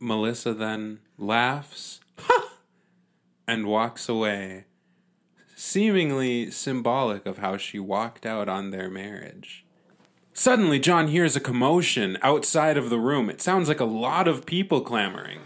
Melissa 0.00 0.52
then 0.52 0.98
laughs 1.16 2.00
and 3.46 3.66
walks 3.66 4.08
away, 4.08 4.64
seemingly 5.54 6.50
symbolic 6.50 7.24
of 7.26 7.38
how 7.38 7.56
she 7.56 7.78
walked 7.78 8.26
out 8.26 8.48
on 8.48 8.70
their 8.70 8.90
marriage. 8.90 9.63
Suddenly, 10.36 10.80
John 10.80 11.08
hears 11.08 11.36
a 11.36 11.40
commotion 11.40 12.18
outside 12.20 12.76
of 12.76 12.90
the 12.90 12.98
room. 12.98 13.30
It 13.30 13.40
sounds 13.40 13.68
like 13.68 13.78
a 13.78 13.84
lot 13.84 14.26
of 14.26 14.46
people 14.46 14.80
clamoring. 14.80 15.38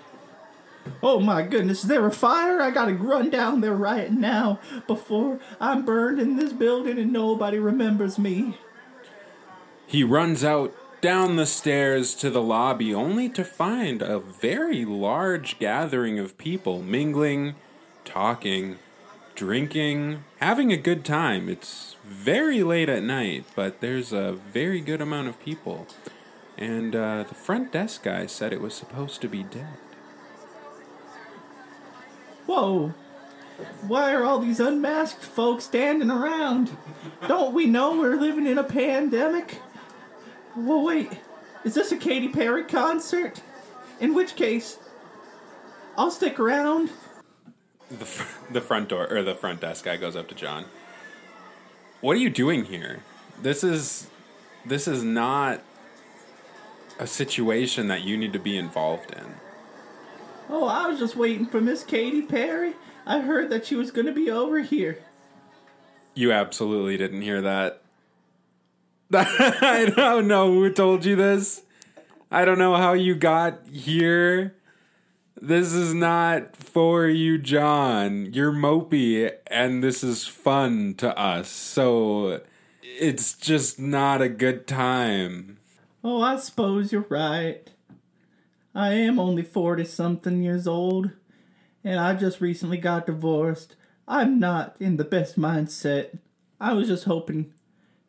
Oh 1.03 1.21
my 1.21 1.43
goodness, 1.43 1.83
is 1.83 1.89
there 1.89 2.07
a 2.07 2.11
fire? 2.11 2.63
I 2.63 2.71
gotta 2.71 2.95
run 2.95 3.29
down 3.29 3.61
there 3.61 3.75
right 3.75 4.11
now 4.11 4.59
before 4.87 5.39
I'm 5.61 5.85
burned 5.85 6.19
in 6.19 6.37
this 6.37 6.55
building 6.55 6.99
and 6.99 7.13
nobody 7.13 7.59
remembers 7.59 8.19
me. 8.19 8.57
He 9.87 10.03
runs 10.03 10.43
out 10.43 10.75
down 11.03 11.37
the 11.37 11.45
stairs 11.45 12.15
to 12.17 12.31
the 12.31 12.43
lobby 12.43 12.95
only 12.95 13.29
to 13.29 13.45
find 13.45 14.01
a 14.01 14.19
very 14.19 14.87
large 14.87 15.59
gathering 15.59 16.19
of 16.19 16.39
people 16.39 16.83
mingling, 16.83 17.55
talking, 18.07 18.79
drinking, 19.39 20.25
having 20.41 20.73
a 20.73 20.77
good 20.77 21.05
time. 21.05 21.49
It's 21.49 21.95
very 22.05 22.65
late 22.65 22.89
at 22.89 23.05
night, 23.05 23.45
but 23.55 23.81
there's 23.81 24.13
a 24.13 24.33
very 24.33 24.81
good 24.81 25.01
amount 25.01 25.29
of 25.29 25.39
people. 25.39 25.87
And 26.57 26.97
uh, 26.97 27.23
the 27.23 27.37
front 27.37 27.71
desk 27.71 28.03
guy 28.03 28.27
said 28.27 28.53
it 28.53 28.61
was 28.61 28.75
supposed 28.75 29.21
to 29.21 29.29
be 29.29 29.45
dead. 29.45 29.79
Whoa, 32.47 32.95
why 33.87 34.13
are 34.13 34.25
all 34.25 34.41
these 34.41 34.59
unmasked 34.59 35.23
folks 35.23 35.67
standing 35.67 36.11
around? 36.11 36.77
Don't 37.29 37.55
we 37.55 37.67
know 37.67 37.97
we're 37.97 38.17
living 38.17 38.47
in 38.49 38.59
a 38.59 38.65
pandemic? 38.65 39.61
Well, 40.57 40.83
wait, 40.83 41.13
is 41.63 41.75
this 41.75 41.93
a 41.93 41.97
Katy 41.97 42.31
Perry 42.31 42.65
concert? 42.65 43.41
In 44.01 44.15
which 44.15 44.35
case, 44.35 44.79
I'll 45.97 46.11
stick 46.11 46.41
around. 46.41 46.91
The, 47.91 48.05
fr- 48.05 48.53
the 48.53 48.61
front 48.61 48.89
door, 48.89 49.07
or 49.11 49.23
the 49.23 49.35
front 49.35 49.61
desk 49.61 49.85
guy 49.85 49.97
goes 49.97 50.15
up 50.15 50.29
to 50.29 50.35
John. 50.35 50.67
What 52.01 52.17
are 52.17 52.21
you 52.21 52.31
doing 52.31 52.67
here? 52.67 53.03
This 53.41 53.65
is. 53.65 54.09
This 54.67 54.87
is 54.87 55.03
not 55.03 55.63
a 56.99 57.07
situation 57.07 57.89
that 57.89 58.03
you 58.03 58.17
need 58.17 58.33
to 58.35 58.39
be 58.39 58.59
involved 58.59 59.13
in. 59.13 59.35
Oh, 60.51 60.67
I 60.67 60.87
was 60.87 60.99
just 60.99 61.17
waiting 61.17 61.47
for 61.47 61.61
Miss 61.61 61.85
Katy 61.85 62.23
Perry. 62.23 62.75
I 63.07 63.21
heard 63.21 63.51
that 63.51 63.67
she 63.67 63.77
was 63.77 63.91
going 63.91 64.07
to 64.07 64.13
be 64.13 64.31
over 64.31 64.61
here. 64.61 64.99
You 66.15 66.33
absolutely 66.33 66.97
didn't 66.97 67.23
hear 67.23 67.41
that. 67.41 67.83
I 69.13 69.93
don't 69.97 70.27
know 70.27 70.53
who 70.53 70.71
told 70.73 71.05
you 71.05 71.17
this. 71.17 71.63
I 72.31 72.45
don't 72.45 72.59
know 72.59 72.77
how 72.77 72.93
you 72.93 73.15
got 73.15 73.67
here. 73.73 74.55
This 75.41 75.73
is 75.73 75.95
not 75.95 76.57
for 76.57 77.07
you, 77.07 77.39
John. 77.39 78.33
You're 78.33 78.53
mopey, 78.53 79.31
and 79.47 79.85
this 79.85 80.03
is 80.03 80.27
fun 80.27 80.95
to 80.95 81.17
us. 81.17 81.49
So 81.49 82.41
it's 82.83 83.35
just 83.35 83.79
not 83.79 84.21
a 84.21 84.29
good 84.29 84.67
time. 84.67 85.59
Oh, 86.03 86.21
I 86.21 86.39
suppose 86.39 86.91
you're 86.91 87.07
right. 87.09 87.71
I 88.75 88.95
am 88.95 89.21
only 89.21 89.43
40 89.43 89.85
something 89.85 90.43
years 90.43 90.67
old, 90.67 91.11
and 91.85 92.01
I 92.01 92.15
just 92.15 92.41
recently 92.41 92.79
got 92.79 93.07
divorced. 93.07 93.77
I'm 94.09 94.41
not 94.41 94.75
in 94.81 94.97
the 94.97 95.05
best 95.05 95.39
mindset. 95.39 96.19
I 96.61 96.73
was 96.73 96.89
just 96.89 97.05
hoping 97.05 97.53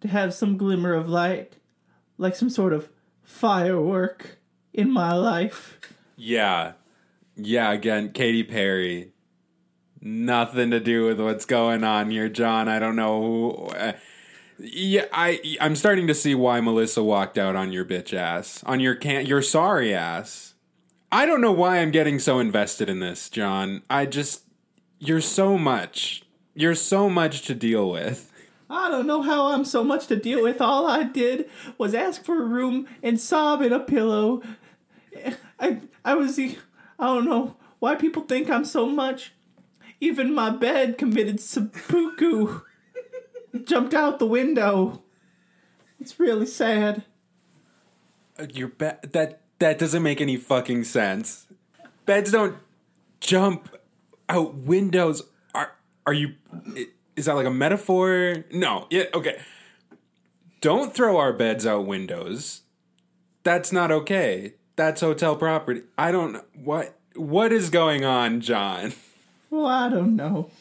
to 0.01 0.07
have 0.07 0.33
some 0.33 0.57
glimmer 0.57 0.95
of 0.95 1.07
light, 1.07 1.57
like 2.17 2.35
some 2.35 2.49
sort 2.49 2.73
of 2.73 2.89
firework 3.21 4.39
in 4.73 4.91
my 4.91 5.13
life. 5.13 5.79
Yeah. 6.15 6.73
Yeah, 7.41 7.71
again, 7.71 8.11
Katy 8.11 8.43
Perry. 8.43 9.13
Nothing 10.01 10.71
to 10.71 10.79
do 10.79 11.05
with 11.05 11.19
what's 11.19 11.45
going 11.45 11.83
on 11.83 12.09
here, 12.09 12.29
John. 12.29 12.67
I 12.67 12.79
don't 12.79 12.95
know 12.95 13.21
who. 13.21 13.65
Uh, 13.67 13.93
yeah, 14.57 15.05
I 15.13 15.57
I'm 15.61 15.75
starting 15.75 16.07
to 16.07 16.13
see 16.13 16.35
why 16.35 16.59
Melissa 16.59 17.03
walked 17.03 17.37
out 17.37 17.55
on 17.55 17.71
your 17.71 17.85
bitch 17.85 18.13
ass, 18.13 18.63
on 18.65 18.79
your 18.79 18.95
can 18.95 19.25
your 19.25 19.41
sorry 19.41 19.93
ass. 19.93 20.53
I 21.11 21.25
don't 21.25 21.41
know 21.41 21.51
why 21.51 21.79
I'm 21.79 21.91
getting 21.91 22.19
so 22.19 22.39
invested 22.39 22.89
in 22.89 22.99
this, 22.99 23.29
John. 23.29 23.83
I 23.89 24.05
just 24.05 24.43
you're 24.99 25.21
so 25.21 25.57
much. 25.57 26.23
You're 26.55 26.75
so 26.75 27.09
much 27.09 27.43
to 27.43 27.55
deal 27.55 27.89
with. 27.89 28.31
I 28.69 28.89
don't 28.89 29.07
know 29.07 29.21
how 29.21 29.47
I'm 29.47 29.65
so 29.65 29.83
much 29.83 30.07
to 30.07 30.15
deal 30.15 30.43
with. 30.43 30.61
All 30.61 30.87
I 30.87 31.03
did 31.03 31.49
was 31.77 31.93
ask 31.93 32.23
for 32.23 32.41
a 32.41 32.45
room 32.45 32.87
and 33.01 33.19
sob 33.19 33.61
in 33.61 33.73
a 33.73 33.79
pillow. 33.79 34.43
I 35.59 35.79
I 36.05 36.15
was 36.15 36.39
I 36.99 37.05
don't 37.07 37.25
know 37.25 37.55
why 37.79 37.95
people 37.95 38.23
think 38.23 38.49
I'm 38.49 38.65
so 38.65 38.85
much. 38.85 39.33
Even 40.01 40.33
my 40.33 40.49
bed 40.49 40.97
committed 40.97 41.39
seppuku. 41.39 42.61
Jumped 43.63 43.93
out 43.93 44.19
the 44.19 44.25
window. 44.27 45.03
It's 45.99 46.19
really 46.19 46.45
sad. 46.45 47.03
Uh, 48.37 48.47
Your 48.53 48.67
bed 48.67 48.99
that 49.11 49.41
that 49.59 49.79
doesn't 49.79 50.03
make 50.03 50.21
any 50.21 50.37
fucking 50.37 50.83
sense. 50.83 51.47
Beds 52.05 52.31
don't 52.31 52.57
jump 53.19 53.75
out 54.29 54.55
windows. 54.55 55.23
Are 55.53 55.71
are 56.05 56.13
you? 56.13 56.35
Is 57.15 57.25
that 57.25 57.35
like 57.35 57.45
a 57.45 57.51
metaphor? 57.51 58.45
No. 58.51 58.87
Yeah. 58.89 59.05
Okay. 59.13 59.39
Don't 60.61 60.93
throw 60.93 61.17
our 61.17 61.33
beds 61.33 61.65
out 61.65 61.85
windows. 61.85 62.61
That's 63.43 63.71
not 63.71 63.91
okay. 63.91 64.55
That's 64.79 65.01
hotel 65.01 65.35
property. 65.35 65.81
I 65.97 66.13
don't. 66.13 66.41
What 66.55 66.97
what 67.13 67.51
is 67.51 67.69
going 67.69 68.05
on, 68.05 68.39
John? 68.39 68.93
Well, 69.49 69.65
I 69.65 69.89
don't 69.89 70.15
know. 70.15 70.51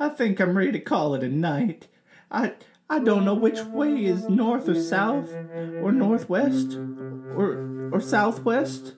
I 0.00 0.08
think 0.08 0.40
I'm 0.40 0.58
ready 0.58 0.72
to 0.72 0.80
call 0.80 1.14
it 1.14 1.22
a 1.22 1.28
night. 1.28 1.86
I 2.28 2.54
I 2.90 2.98
don't 2.98 3.24
know 3.24 3.34
which 3.34 3.60
way 3.60 4.04
is 4.04 4.28
north 4.28 4.68
or 4.68 4.74
south, 4.74 5.32
or 5.80 5.92
northwest, 5.92 6.74
or 6.74 7.90
or 7.92 8.00
southwest, 8.00 8.94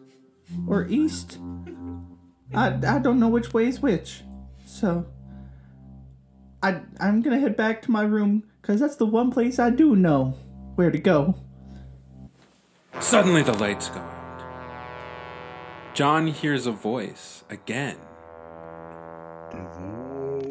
or 0.66 0.86
east. 0.86 1.38
I 2.54 2.68
I 2.68 3.00
don't 3.00 3.20
know 3.20 3.28
which 3.28 3.52
way 3.52 3.66
is 3.66 3.82
which. 3.82 4.22
So 4.64 5.04
I 6.62 6.80
I'm 6.98 7.20
gonna 7.20 7.38
head 7.38 7.54
back 7.54 7.82
to 7.82 7.90
my 7.90 8.04
room 8.04 8.44
because 8.62 8.80
that's 8.80 8.96
the 8.96 9.04
one 9.04 9.30
place 9.30 9.58
I 9.58 9.68
do 9.68 9.94
know 9.94 10.36
where 10.74 10.90
to 10.90 10.98
go. 10.98 11.34
Suddenly 12.98 13.42
the 13.42 13.52
lights 13.52 13.90
go 13.90 14.00
out. 14.00 14.13
John 15.94 16.26
hears 16.26 16.66
a 16.66 16.72
voice 16.72 17.44
again. 17.48 17.98
Divorce. 19.52 20.44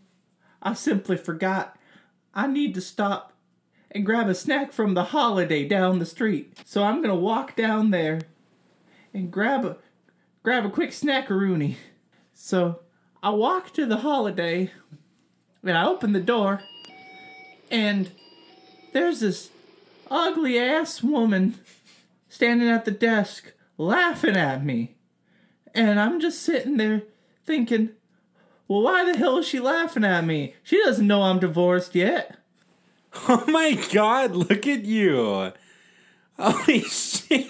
I 0.61 0.75
simply 0.75 1.17
forgot 1.17 1.77
I 2.33 2.47
need 2.47 2.73
to 2.75 2.81
stop 2.81 3.33
and 3.91 4.05
grab 4.05 4.29
a 4.29 4.35
snack 4.35 4.71
from 4.71 4.93
the 4.93 5.03
holiday 5.03 5.67
down 5.67 5.99
the 5.99 6.05
street. 6.05 6.57
So 6.63 6.85
I'm 6.85 7.01
gonna 7.01 7.17
walk 7.17 7.57
down 7.57 7.91
there 7.91 8.21
and 9.13 9.29
grab 9.29 9.65
a 9.65 9.75
grab 10.41 10.65
a 10.65 10.69
quick 10.69 10.91
snackaroony. 10.91 11.75
So 12.33 12.79
I 13.21 13.31
walk 13.31 13.73
to 13.73 13.85
the 13.85 13.97
holiday 13.97 14.71
and 15.61 15.77
I 15.77 15.85
open 15.85 16.13
the 16.13 16.21
door 16.21 16.61
and 17.71 18.11
there's 18.93 19.19
this 19.19 19.49
ugly 20.09 20.59
ass 20.59 21.03
woman 21.03 21.55
standing 22.29 22.69
at 22.69 22.85
the 22.85 22.91
desk 22.91 23.53
laughing 23.77 24.35
at 24.35 24.63
me. 24.63 24.95
And 25.73 25.99
I'm 25.99 26.19
just 26.19 26.41
sitting 26.41 26.77
there 26.77 27.03
thinking, 27.45 27.89
well, 28.67 28.81
why 28.81 29.05
the 29.05 29.17
hell 29.17 29.37
is 29.37 29.47
she 29.47 29.59
laughing 29.59 30.03
at 30.03 30.25
me? 30.25 30.55
She 30.63 30.81
doesn't 30.83 31.07
know 31.07 31.23
I'm 31.23 31.39
divorced 31.39 31.95
yet. 31.95 32.37
Oh 33.29 33.45
my 33.47 33.81
god, 33.93 34.31
look 34.31 34.67
at 34.67 34.83
you. 34.83 35.53
Holy 36.37 36.81
shit. 36.81 37.47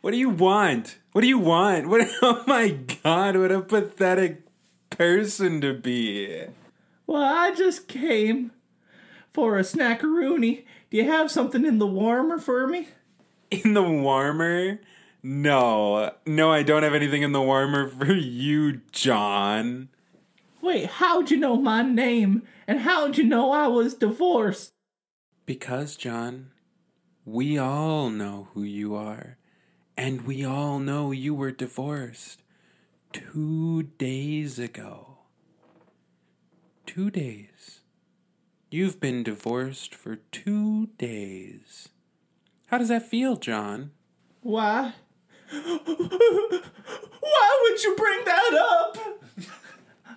what 0.00 0.12
do 0.12 0.16
you 0.16 0.30
want? 0.30 0.98
What 1.10 1.22
do 1.22 1.26
you 1.26 1.40
want? 1.40 1.88
What 1.88 2.08
oh 2.22 2.44
my 2.46 2.68
god, 3.02 3.36
what 3.36 3.50
a 3.50 3.60
pathetic 3.60 4.42
person 4.90 5.60
to 5.60 5.74
be. 5.74 6.44
Well, 7.06 7.22
I 7.22 7.52
just 7.52 7.88
came 7.88 8.52
for 9.32 9.58
a 9.58 9.62
snackaroony. 9.62 10.64
Do 10.90 10.96
you 10.96 11.04
have 11.04 11.30
something 11.30 11.64
in 11.64 11.78
the 11.78 11.86
warmer 11.86 12.38
for 12.38 12.66
me? 12.66 12.88
In 13.50 13.74
the 13.74 13.82
warmer? 13.82 14.80
No. 15.22 16.12
No, 16.26 16.50
I 16.50 16.62
don't 16.62 16.82
have 16.82 16.94
anything 16.94 17.22
in 17.22 17.32
the 17.32 17.42
warmer 17.42 17.88
for 17.88 18.12
you, 18.12 18.80
John. 18.92 19.88
Wait, 20.60 20.86
how'd 20.86 21.30
you 21.30 21.36
know 21.36 21.56
my 21.56 21.82
name? 21.82 22.42
And 22.66 22.80
how'd 22.80 23.18
you 23.18 23.24
know 23.24 23.52
I 23.52 23.66
was 23.66 23.94
divorced? 23.94 24.72
Because, 25.44 25.96
John, 25.96 26.50
we 27.24 27.58
all 27.58 28.10
know 28.10 28.48
who 28.54 28.62
you 28.62 28.94
are. 28.94 29.38
And 29.96 30.22
we 30.22 30.44
all 30.44 30.78
know 30.78 31.10
you 31.10 31.34
were 31.34 31.50
divorced 31.50 32.42
two 33.12 33.82
days 33.98 34.58
ago. 34.58 35.18
Two 36.86 37.10
days. 37.10 37.81
You've 38.72 39.00
been 39.00 39.22
divorced 39.22 39.94
for 39.94 40.16
two 40.16 40.86
days. 40.96 41.90
How 42.68 42.78
does 42.78 42.88
that 42.88 43.06
feel, 43.06 43.36
John? 43.36 43.90
Why? 44.40 44.94
Why 45.50 45.68
would 47.60 47.84
you 47.84 47.94
bring 47.94 48.24
that 48.24 48.54
up? 48.80 48.96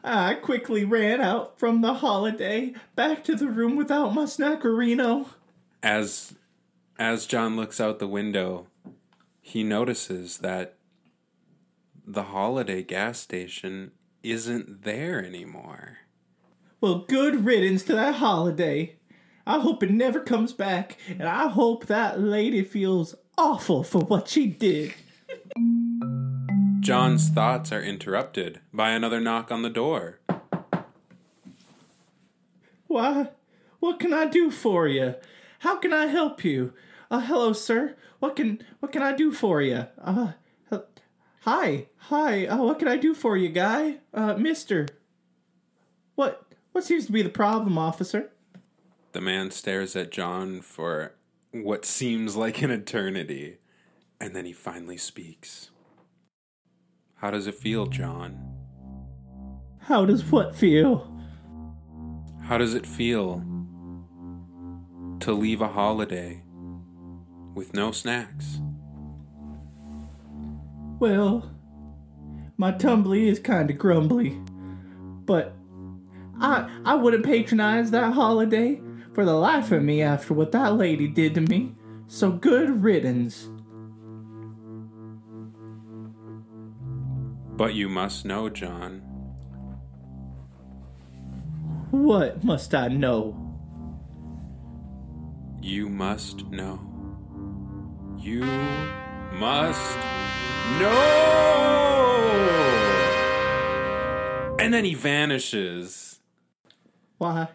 I 0.06 0.36
quickly 0.36 0.86
ran 0.86 1.20
out 1.20 1.60
from 1.60 1.82
the 1.82 1.96
holiday 1.96 2.74
back 2.96 3.26
to 3.26 3.36
the 3.36 3.50
room 3.50 3.76
without 3.76 4.14
my 4.14 4.24
snackerino. 4.24 5.28
As 5.84 6.36
as 6.98 7.26
John 7.26 7.58
looks 7.58 7.82
out 7.82 8.00
the 8.00 8.08
window, 8.08 8.68
he 9.42 9.66
notices 9.66 10.38
that 10.38 10.78
the 12.08 12.24
holiday 12.24 12.84
gas 12.84 13.20
station 13.20 13.92
isn't 14.24 14.84
there 14.84 15.22
anymore. 15.22 15.98
Well, 16.86 17.00
good 17.08 17.46
riddance 17.46 17.82
to 17.86 17.94
that 17.96 18.18
holiday. 18.18 18.98
I 19.48 19.58
hope 19.58 19.82
it 19.82 19.90
never 19.90 20.20
comes 20.20 20.54
back, 20.54 20.98
and 21.10 21.24
I 21.24 21.48
hope 21.48 21.88
that 21.88 22.20
lady 22.20 22.62
feels 22.62 23.16
awful 23.40 23.82
for 23.82 24.02
what 24.02 24.28
she 24.28 24.46
did. 24.46 24.94
John's 26.82 27.28
thoughts 27.30 27.72
are 27.72 27.82
interrupted 27.82 28.60
by 28.72 28.92
another 28.92 29.20
knock 29.20 29.52
on 29.52 29.64
the 29.64 29.70
door. 29.72 30.20
Why? 32.86 33.30
What 33.80 34.00
can 34.00 34.14
I 34.14 34.28
do 34.28 34.52
for 34.52 34.88
you? 34.88 35.16
How 35.62 35.78
can 35.78 35.92
I 35.92 36.06
help 36.06 36.44
you? 36.44 36.72
Uh, 37.10 37.22
hello, 37.22 37.52
sir. 37.54 37.96
What 38.20 38.36
can 38.36 38.62
what 38.80 38.92
can 38.92 39.02
I 39.02 39.14
do 39.14 39.32
for 39.32 39.60
you? 39.60 39.88
Uh, 40.00 40.34
uh 40.70 40.82
hi, 41.42 41.88
hi. 41.98 42.46
Uh, 42.46 42.58
what 42.58 42.78
can 42.78 42.88
I 42.88 42.98
do 42.98 43.16
for 43.16 43.36
you, 43.36 43.50
guy? 43.50 44.02
Uh, 44.14 44.36
Mister. 44.36 44.86
What 46.14 46.45
what 46.76 46.84
seems 46.84 47.06
to 47.06 47.14
be 47.14 47.22
the 47.22 47.30
problem, 47.30 47.78
officer? 47.78 48.32
The 49.14 49.22
man 49.22 49.50
stares 49.50 49.96
at 49.96 50.12
John 50.12 50.60
for 50.60 51.14
what 51.54 51.86
seems 51.86 52.36
like 52.36 52.62
an 52.62 52.70
eternity, 52.70 53.60
and 54.20 54.36
then 54.36 54.44
he 54.44 54.52
finally 54.52 54.98
speaks. 54.98 55.70
How 57.16 57.32
does 57.32 57.48
it 57.48 57.56
feel, 57.56 57.86
John? 57.86 58.38
How 59.84 60.06
does 60.06 60.30
what 60.30 60.54
feel? 60.54 61.10
How 62.44 62.58
does 62.58 62.74
it 62.74 62.86
feel 62.86 63.42
to 65.22 65.32
leave 65.32 65.62
a 65.62 65.70
holiday 65.70 66.44
with 67.54 67.74
no 67.74 67.94
snacks? 67.94 68.60
Well, 71.00 71.50
my 72.58 72.74
tumbly 72.74 73.30
is 73.30 73.40
kind 73.40 73.70
of 73.70 73.78
grumbly, 73.78 74.38
but 75.26 75.56
I 76.40 76.70
I 76.84 76.96
wouldn't 76.96 77.26
patronize 77.26 77.92
that 77.92 78.14
holiday 78.14 78.82
for 79.14 79.26
the 79.26 79.34
life 79.34 79.72
of 79.72 79.82
me 79.84 80.02
after 80.02 80.34
what 80.34 80.52
that 80.52 80.76
lady 80.76 81.08
did 81.08 81.36
to 81.36 81.42
me. 81.42 81.76
So 82.08 82.32
good 82.32 82.84
riddance. 82.84 83.50
But 87.56 87.74
you 87.74 87.88
must 87.88 88.26
know, 88.26 88.50
John. 88.50 89.02
What 91.92 92.44
must 92.44 92.76
I 92.76 92.90
know? 92.90 93.42
You 95.62 95.88
must 95.88 96.46
know. 96.48 96.80
You 98.20 98.44
must 99.34 99.98
know! 100.80 101.86
And 104.60 104.74
then 104.74 104.84
he 104.84 104.94
vanishes. 104.94 106.15
Why, 107.18 107.50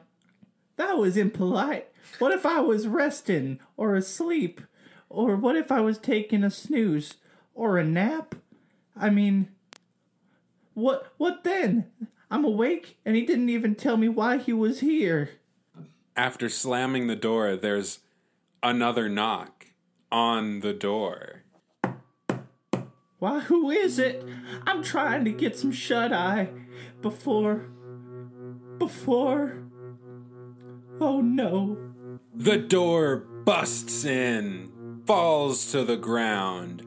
that 0.77 0.96
was 0.96 1.16
impolite. 1.16 1.88
What 2.18 2.33
if 2.33 2.46
I 2.46 2.61
was 2.61 2.88
resting 2.88 3.61
or 3.77 3.94
asleep? 3.94 4.61
Or 5.09 5.37
what 5.37 5.57
if 5.57 5.70
I 5.70 5.81
was 5.81 5.99
taking 5.99 6.44
a 6.44 6.51
snooze 6.51 7.14
or 7.55 7.79
a 7.79 7.85
nap? 7.85 8.35
I 8.96 9.11
mean, 9.11 9.49
what 10.75 11.12
what 11.16 11.44
then? 11.44 11.90
I'm 12.31 12.44
awake 12.44 12.96
and 13.05 13.16
he 13.16 13.23
didn't 13.23 13.51
even 13.51 13.75
tell 13.75 13.96
me 13.96 14.09
why 14.09 14.38
he 14.38 14.53
was 14.53 14.81
here. 14.81 15.31
After 16.16 16.49
slamming 16.49 17.07
the 17.07 17.16
door, 17.16 17.57
there's 17.57 18.01
another 18.62 19.09
knock 19.09 19.66
on 20.12 20.61
the 20.61 20.73
door. 20.73 21.42
Why, 23.18 23.40
who 23.40 23.70
is 23.70 23.99
it? 23.99 24.25
I'm 24.66 24.83
trying 24.83 25.25
to 25.27 25.31
get 25.31 25.59
some 25.59 25.73
shut 25.73 26.12
eye 26.12 26.49
before. 27.03 27.66
Before. 28.81 29.62
Oh 31.01 31.21
no. 31.21 31.79
The 32.35 32.59
door 32.59 33.19
busts 33.45 34.05
in, 34.05 35.03
falls 35.07 35.71
to 35.71 35.85
the 35.85 35.97
ground, 35.97 36.81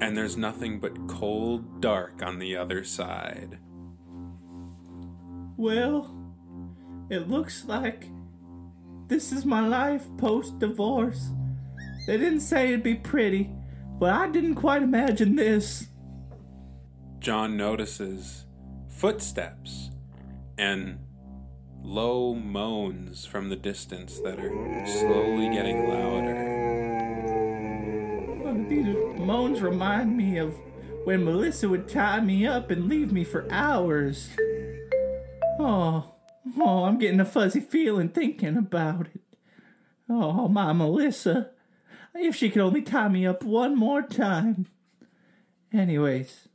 and 0.00 0.16
there's 0.16 0.36
nothing 0.36 0.78
but 0.78 1.08
cold 1.08 1.80
dark 1.80 2.22
on 2.22 2.38
the 2.38 2.56
other 2.56 2.84
side. 2.84 3.58
Well, 5.56 6.14
it 7.10 7.28
looks 7.28 7.64
like 7.64 8.08
this 9.08 9.32
is 9.32 9.44
my 9.44 9.66
life 9.66 10.06
post 10.18 10.58
divorce. 10.58 11.30
They 12.06 12.18
didn't 12.18 12.40
say 12.40 12.68
it'd 12.68 12.82
be 12.82 12.94
pretty, 12.94 13.50
but 13.98 14.12
I 14.12 14.28
didn't 14.28 14.56
quite 14.56 14.82
imagine 14.82 15.36
this. 15.36 15.88
John 17.18 17.56
notices 17.56 18.46
footsteps 18.88 19.83
and 20.56 20.98
low 21.82 22.34
moans 22.34 23.26
from 23.26 23.48
the 23.48 23.56
distance 23.56 24.20
that 24.20 24.38
are 24.38 24.86
slowly 24.86 25.48
getting 25.50 25.88
louder. 25.88 26.62
These 28.68 28.96
moans 29.18 29.60
remind 29.60 30.16
me 30.16 30.38
of 30.38 30.54
when 31.04 31.24
Melissa 31.24 31.68
would 31.68 31.86
tie 31.86 32.20
me 32.20 32.46
up 32.46 32.70
and 32.70 32.88
leave 32.88 33.12
me 33.12 33.22
for 33.24 33.46
hours. 33.50 34.30
Oh, 35.58 36.14
oh, 36.58 36.84
I'm 36.84 36.98
getting 36.98 37.20
a 37.20 37.26
fuzzy 37.26 37.60
feeling 37.60 38.08
thinking 38.08 38.56
about 38.56 39.08
it. 39.14 39.20
Oh, 40.08 40.48
my 40.48 40.72
Melissa. 40.72 41.50
If 42.14 42.36
she 42.36 42.48
could 42.48 42.62
only 42.62 42.80
tie 42.82 43.08
me 43.08 43.26
up 43.26 43.42
one 43.42 43.76
more 43.76 44.00
time. 44.02 44.66
Anyways, 45.72 46.48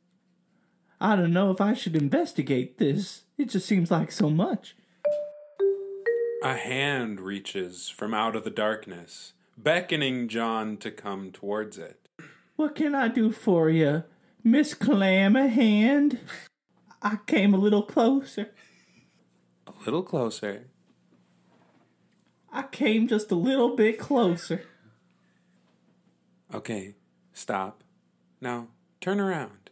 I 0.99 1.15
don't 1.15 1.33
know 1.33 1.51
if 1.51 1.61
I 1.61 1.73
should 1.73 1.95
investigate 1.95 2.77
this. 2.77 3.25
It 3.39 3.47
just 3.47 3.67
seems 3.67 3.89
like 3.89 4.11
so 4.11 4.29
much. 4.29 4.75
A 6.43 6.55
hand 6.55 7.21
reaches 7.21 7.87
from 7.87 8.13
out 8.13 8.35
of 8.35 8.43
the 8.43 8.49
darkness, 8.49 9.31
beckoning 9.57 10.27
John 10.27 10.75
to 10.77 10.91
come 10.91 11.31
towards 11.31 11.77
it. 11.77 12.09
What 12.57 12.75
can 12.75 12.93
I 12.93 13.07
do 13.07 13.31
for 13.31 13.69
you, 13.69 14.03
Miss 14.43 14.73
Clamahand? 14.73 16.19
I 17.01 17.19
came 17.27 17.53
a 17.53 17.57
little 17.57 17.83
closer. 17.83 18.51
A 19.65 19.71
little 19.85 20.03
closer. 20.03 20.67
I 22.51 22.63
came 22.63 23.07
just 23.07 23.31
a 23.31 23.35
little 23.35 23.73
bit 23.73 23.97
closer. 23.97 24.63
Okay, 26.53 26.95
stop. 27.31 27.85
Now, 28.41 28.67
turn 28.99 29.21
around. 29.21 29.69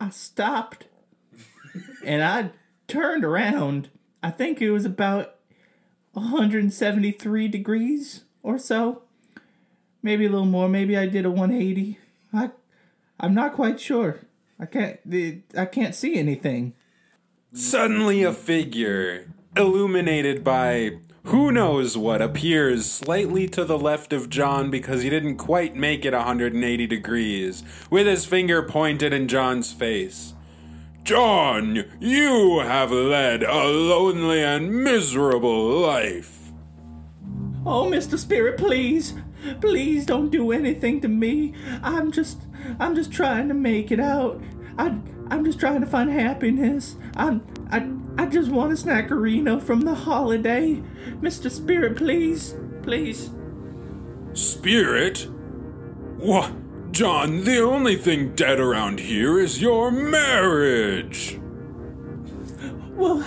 I 0.00 0.10
stopped 0.10 0.86
and 2.06 2.22
I 2.22 2.50
turned 2.88 3.24
around. 3.24 3.90
I 4.22 4.30
think 4.30 4.62
it 4.62 4.70
was 4.70 4.84
about 4.84 5.34
173 6.12 7.48
degrees 7.48 8.24
or 8.42 8.58
so. 8.58 9.02
Maybe 10.02 10.24
a 10.24 10.30
little 10.30 10.46
more. 10.46 10.68
Maybe 10.68 10.96
I 10.96 11.06
did 11.06 11.26
a 11.26 11.30
180. 11.30 11.98
I 12.32 12.50
I'm 13.18 13.34
not 13.34 13.54
quite 13.54 13.80
sure. 13.80 14.20
I 14.58 14.66
can't 14.66 15.00
I 15.56 15.66
can't 15.66 15.94
see 15.94 16.16
anything. 16.16 16.74
Suddenly, 17.52 18.22
a 18.22 18.32
figure, 18.32 19.32
illuminated 19.56 20.44
by 20.44 20.98
who 21.24 21.50
knows 21.50 21.96
what, 21.96 22.22
appears 22.22 22.90
slightly 22.90 23.48
to 23.48 23.64
the 23.64 23.78
left 23.78 24.12
of 24.12 24.30
John 24.30 24.70
because 24.70 25.02
he 25.02 25.10
didn't 25.10 25.38
quite 25.38 25.74
make 25.74 26.04
it 26.04 26.12
180 26.12 26.86
degrees, 26.86 27.64
with 27.90 28.06
his 28.06 28.26
finger 28.26 28.62
pointed 28.62 29.12
in 29.12 29.26
John's 29.26 29.72
face. 29.72 30.34
John, 31.06 31.84
you 32.00 32.58
have 32.58 32.90
led 32.90 33.44
a 33.44 33.64
lonely 33.64 34.42
and 34.42 34.82
miserable 34.82 35.78
life. 35.78 36.50
Oh, 37.64 37.88
Mr. 37.88 38.18
Spirit, 38.18 38.58
please. 38.58 39.14
Please 39.60 40.04
don't 40.04 40.30
do 40.30 40.50
anything 40.50 41.00
to 41.02 41.06
me. 41.06 41.54
I'm 41.80 42.10
just 42.10 42.40
I'm 42.80 42.96
just 42.96 43.12
trying 43.12 43.46
to 43.46 43.54
make 43.54 43.92
it 43.92 44.00
out. 44.00 44.42
I 44.76 44.98
I'm 45.30 45.44
just 45.44 45.60
trying 45.60 45.80
to 45.80 45.86
find 45.86 46.10
happiness. 46.10 46.96
I'm 47.14 47.46
I 47.70 47.88
I 48.20 48.26
just 48.26 48.50
want 48.50 48.72
a 48.72 48.74
snackerino 48.74 49.62
from 49.62 49.82
the 49.82 49.94
holiday. 49.94 50.82
Mr. 51.20 51.48
Spirit, 51.48 51.96
please. 51.96 52.56
Please. 52.82 53.30
Spirit? 54.32 55.28
What? 56.16 56.50
John, 56.96 57.44
the 57.44 57.58
only 57.58 57.94
thing 57.96 58.34
dead 58.34 58.58
around 58.58 59.00
here 59.00 59.38
is 59.38 59.60
your 59.60 59.90
marriage. 59.90 61.38
Well, 62.94 63.22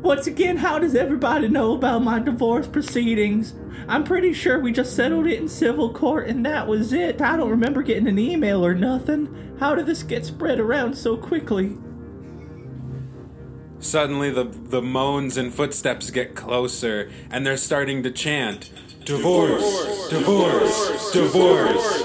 once 0.00 0.28
again, 0.28 0.58
how 0.58 0.78
does 0.78 0.94
everybody 0.94 1.48
know 1.48 1.74
about 1.74 2.04
my 2.04 2.20
divorce 2.20 2.68
proceedings? 2.68 3.56
I'm 3.88 4.04
pretty 4.04 4.32
sure 4.32 4.60
we 4.60 4.70
just 4.70 4.94
settled 4.94 5.26
it 5.26 5.40
in 5.40 5.48
civil 5.48 5.92
court 5.92 6.28
and 6.28 6.46
that 6.46 6.68
was 6.68 6.92
it. 6.92 7.20
I 7.20 7.36
don't 7.36 7.50
remember 7.50 7.82
getting 7.82 8.06
an 8.06 8.16
email 8.20 8.64
or 8.64 8.74
nothing. 8.74 9.56
How 9.58 9.74
did 9.74 9.86
this 9.86 10.04
get 10.04 10.24
spread 10.24 10.60
around 10.60 10.96
so 10.96 11.16
quickly? 11.16 11.76
Suddenly, 13.80 14.30
the, 14.30 14.44
the 14.44 14.80
moans 14.80 15.36
and 15.36 15.52
footsteps 15.52 16.12
get 16.12 16.36
closer, 16.36 17.10
and 17.28 17.44
they're 17.44 17.56
starting 17.56 18.04
to 18.04 18.10
chant 18.12 18.70
Divorce! 19.04 20.08
Divorce! 20.08 21.12
Divorce! 21.12 22.03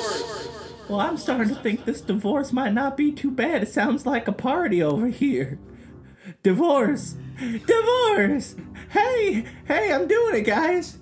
Well, 0.89 1.01
I'm 1.01 1.17
starting 1.17 1.53
to 1.53 1.61
think 1.61 1.85
this 1.85 2.01
divorce 2.01 2.51
might 2.51 2.73
not 2.73 2.97
be 2.97 3.11
too 3.11 3.29
bad. 3.29 3.61
It 3.61 3.69
sounds 3.69 4.07
like 4.07 4.27
a 4.27 4.31
party 4.31 4.81
over 4.81 5.07
here. 5.07 5.59
Divorce! 6.41 7.15
Divorce! 7.39 8.55
Hey! 8.89 9.45
Hey, 9.65 9.93
I'm 9.93 10.07
doing 10.07 10.37
it, 10.37 10.47
guys! 10.47 10.97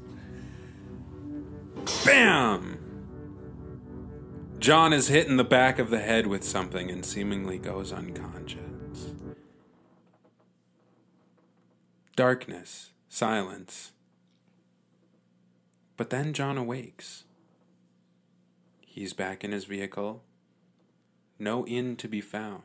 Bam! 2.06 2.78
John 4.60 4.92
is 4.92 5.08
hit 5.08 5.28
in 5.28 5.38
the 5.38 5.46
back 5.46 5.80
of 5.80 5.90
the 5.90 6.00
head 6.00 6.28
with 6.28 6.44
something 6.44 6.92
and 6.92 7.06
seemingly 7.06 7.58
goes 7.58 7.94
unconscious. 7.94 9.14
Darkness, 12.18 12.92
silence. 13.08 13.94
But 15.96 16.10
then 16.10 16.34
John 16.34 16.58
awakes. 16.58 17.24
He's 18.98 19.14
back 19.14 19.44
in 19.44 19.52
his 19.52 19.66
vehicle. 19.66 20.24
No 21.38 21.68
inn 21.68 21.98
to 21.98 22.08
be 22.08 22.20
found. 22.20 22.64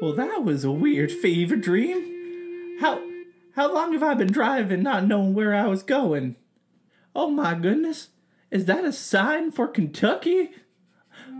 Well, 0.00 0.14
that 0.14 0.42
was 0.42 0.64
a 0.64 0.70
weird 0.70 1.12
fever 1.12 1.56
dream. 1.56 2.78
How 2.80 3.02
how 3.56 3.70
long 3.70 3.92
have 3.92 4.02
I 4.02 4.14
been 4.14 4.32
driving 4.32 4.82
not 4.82 5.06
knowing 5.06 5.34
where 5.34 5.54
I 5.54 5.66
was 5.66 5.82
going? 5.82 6.36
Oh 7.14 7.28
my 7.28 7.52
goodness. 7.52 8.08
Is 8.50 8.64
that 8.64 8.86
a 8.86 8.92
sign 8.92 9.52
for 9.52 9.68
Kentucky? 9.68 10.52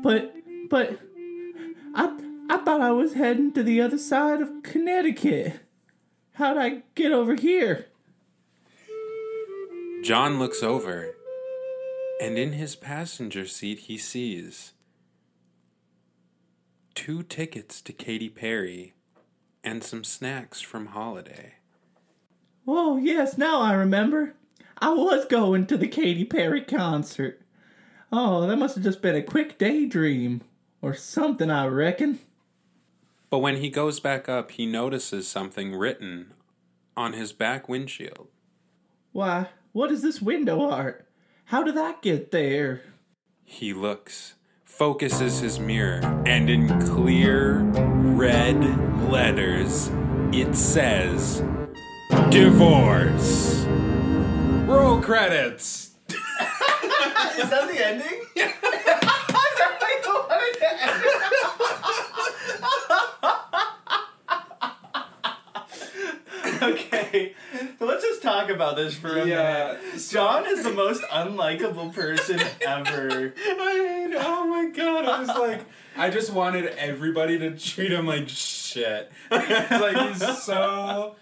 But 0.02 0.34
but 0.68 1.00
I 1.94 2.14
I 2.50 2.58
thought 2.58 2.82
I 2.82 2.92
was 2.92 3.14
heading 3.14 3.52
to 3.52 3.62
the 3.62 3.80
other 3.80 3.96
side 3.96 4.42
of 4.42 4.62
Connecticut. 4.62 5.60
How'd 6.34 6.58
I 6.58 6.82
get 6.94 7.10
over 7.10 7.36
here? 7.36 7.86
John 10.06 10.38
looks 10.38 10.62
over, 10.62 11.16
and 12.20 12.38
in 12.38 12.52
his 12.52 12.76
passenger 12.76 13.44
seat 13.44 13.80
he 13.80 13.98
sees 13.98 14.72
two 16.94 17.24
tickets 17.24 17.80
to 17.80 17.92
Katy 17.92 18.28
Perry 18.28 18.94
and 19.64 19.82
some 19.82 20.04
snacks 20.04 20.60
from 20.60 20.86
Holiday. 20.86 21.54
Oh, 22.68 22.98
yes, 22.98 23.36
now 23.36 23.60
I 23.60 23.72
remember. 23.72 24.34
I 24.78 24.90
was 24.90 25.24
going 25.24 25.66
to 25.66 25.76
the 25.76 25.88
Katy 25.88 26.24
Perry 26.26 26.60
concert. 26.60 27.42
Oh, 28.12 28.46
that 28.46 28.58
must 28.58 28.76
have 28.76 28.84
just 28.84 29.02
been 29.02 29.16
a 29.16 29.22
quick 29.22 29.58
daydream. 29.58 30.42
Or 30.82 30.94
something, 30.94 31.50
I 31.50 31.66
reckon. 31.66 32.20
But 33.28 33.40
when 33.40 33.56
he 33.56 33.70
goes 33.70 33.98
back 33.98 34.28
up, 34.28 34.52
he 34.52 34.66
notices 34.66 35.26
something 35.26 35.74
written 35.74 36.32
on 36.96 37.12
his 37.12 37.32
back 37.32 37.68
windshield. 37.68 38.28
Why, 39.10 39.48
what 39.76 39.92
is 39.92 40.00
this 40.00 40.22
window 40.22 40.70
art? 40.70 41.06
How 41.44 41.62
did 41.62 41.76
that 41.76 42.00
get 42.00 42.30
there? 42.30 42.80
He 43.44 43.74
looks, 43.74 44.34
focuses 44.64 45.40
his 45.40 45.60
mirror, 45.60 46.00
and 46.24 46.48
in 46.48 46.80
clear 46.86 47.58
red 47.58 48.58
letters, 49.10 49.90
it 50.32 50.54
says 50.56 51.44
Divorce. 52.30 53.66
Roll 54.66 55.02
credits. 55.02 55.90
Is 56.08 57.50
that 57.50 57.68
the 57.70 57.84
ending? 57.84 58.22
Is 58.36 58.42
that 58.42 59.78
how 59.80 59.88
you 59.90 60.24
wanted 60.24 60.58
to 60.58 60.70
end 60.72 61.02
it? 61.04 61.36
Okay, 66.72 67.34
so 67.78 67.86
let's 67.86 68.02
just 68.04 68.22
talk 68.22 68.50
about 68.50 68.76
this 68.76 68.94
for 68.94 69.10
a 69.18 69.24
minute. 69.26 69.78
John 70.10 70.46
is 70.46 70.62
the 70.64 70.72
most 70.72 71.02
unlikable 71.04 71.92
person 71.94 72.40
ever. 72.66 73.32
I 73.36 74.06
mean, 74.08 74.14
oh 74.18 74.46
my 74.46 74.70
god, 74.70 75.04
I 75.06 75.20
was 75.20 75.28
like, 75.28 75.64
I 75.96 76.10
just 76.10 76.32
wanted 76.32 76.66
everybody 76.78 77.38
to 77.38 77.56
treat 77.56 77.92
him 77.92 78.06
like 78.06 78.28
shit. 78.28 79.10
like 79.30 79.96
he's 80.12 80.42
so 80.42 81.16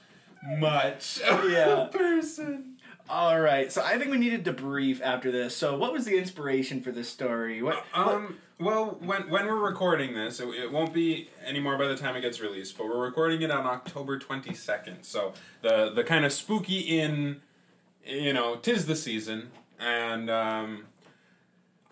much 0.59 1.21
of 1.23 1.49
Yeah. 1.51 1.85
a 1.85 1.89
person. 1.89 2.74
All 3.09 3.39
right, 3.41 3.71
so 3.71 3.83
I 3.83 3.99
think 3.99 4.11
we 4.11 4.17
needed 4.19 4.45
to 4.45 4.53
debrief 4.53 5.01
after 5.03 5.31
this. 5.31 5.55
So, 5.57 5.77
what 5.77 5.93
was 5.93 6.05
the 6.05 6.17
inspiration 6.17 6.81
for 6.81 6.91
this 6.91 7.09
story? 7.09 7.63
What? 7.63 7.85
what- 7.93 8.07
Um. 8.09 8.39
Well, 8.61 8.99
when 9.01 9.29
when 9.31 9.47
we're 9.47 9.57
recording 9.59 10.15
this, 10.15 10.39
it, 10.39 10.47
it 10.49 10.71
won't 10.73 10.95
be 10.95 11.29
anymore 11.45 11.77
by 11.77 11.89
the 11.89 11.97
time 11.97 12.15
it 12.15 12.21
gets 12.21 12.41
released. 12.41 12.79
But 12.79 12.87
we're 12.87 13.03
recording 13.03 13.43
it 13.43 13.51
on 13.51 13.67
October 13.67 14.19
twenty 14.19 14.55
second. 14.55 15.03
So 15.03 15.33
the 15.63 15.91
the 15.91 16.05
kind 16.05 16.25
of 16.25 16.33
spooky 16.33 16.79
in, 16.79 17.41
you 18.07 18.33
know, 18.33 18.55
tis 18.57 18.87
the 18.87 18.95
season, 18.95 19.51
and 19.81 20.31
um, 20.31 20.85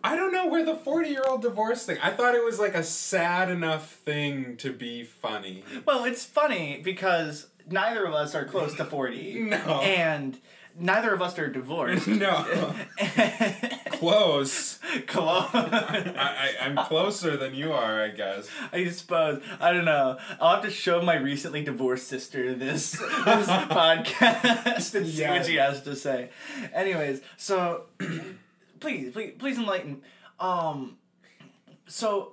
I 0.05 0.15
don't 0.15 0.33
know 0.33 0.47
where 0.47 0.65
the 0.65 0.77
forty 0.77 1.11
year 1.11 1.25
old 1.29 1.43
divorce 1.43 1.85
thing. 1.85 1.99
I 2.01 2.11
thought 2.11 2.37
it 2.37 2.45
was 2.45 2.61
like 2.61 2.77
a 2.77 2.85
sad 2.85 3.51
enough 3.51 3.91
thing 3.91 4.57
to 4.59 4.73
be 4.73 5.03
funny. 5.03 5.65
Well, 5.85 6.05
it's 6.05 6.25
funny 6.25 6.81
because 6.83 7.49
neither 7.69 8.05
of 8.05 8.15
us 8.15 8.35
are 8.37 8.45
close 8.45 8.75
to 8.77 8.85
40. 8.85 9.41
No. 9.51 9.81
And 9.83 10.39
neither 10.79 11.13
of 11.13 11.23
us 11.23 11.39
are 11.39 11.49
divorced. 11.49 12.07
no, 12.09 12.75
close. 13.93 14.79
Close. 15.07 15.49
I, 15.55 16.51
I 16.61 16.65
I'm 16.65 16.77
closer 16.77 17.37
than 17.37 17.55
you 17.55 17.73
are, 17.73 18.03
I 18.03 18.09
guess. 18.09 18.49
I 18.73 18.89
suppose. 18.89 19.43
I 19.61 19.73
don't 19.73 19.85
know. 19.85 20.19
I'll 20.41 20.55
have 20.57 20.65
to 20.65 20.71
show 20.71 21.03
my 21.03 21.15
recently 21.15 21.63
divorced 21.63 22.09
sister 22.09 22.55
this, 22.55 22.93
this 22.93 23.01
podcast 23.49 24.95
and 24.95 25.07
see 25.07 25.27
what 25.27 25.47
she 25.47 25.57
has 25.57 25.83
to 25.83 25.97
say. 25.97 26.31
Anyways, 26.73 27.21
so 27.37 27.85
please, 28.81 29.13
please, 29.13 29.35
please 29.39 29.59
enlighten. 29.59 30.03
Um, 30.41 30.99
so, 31.87 32.33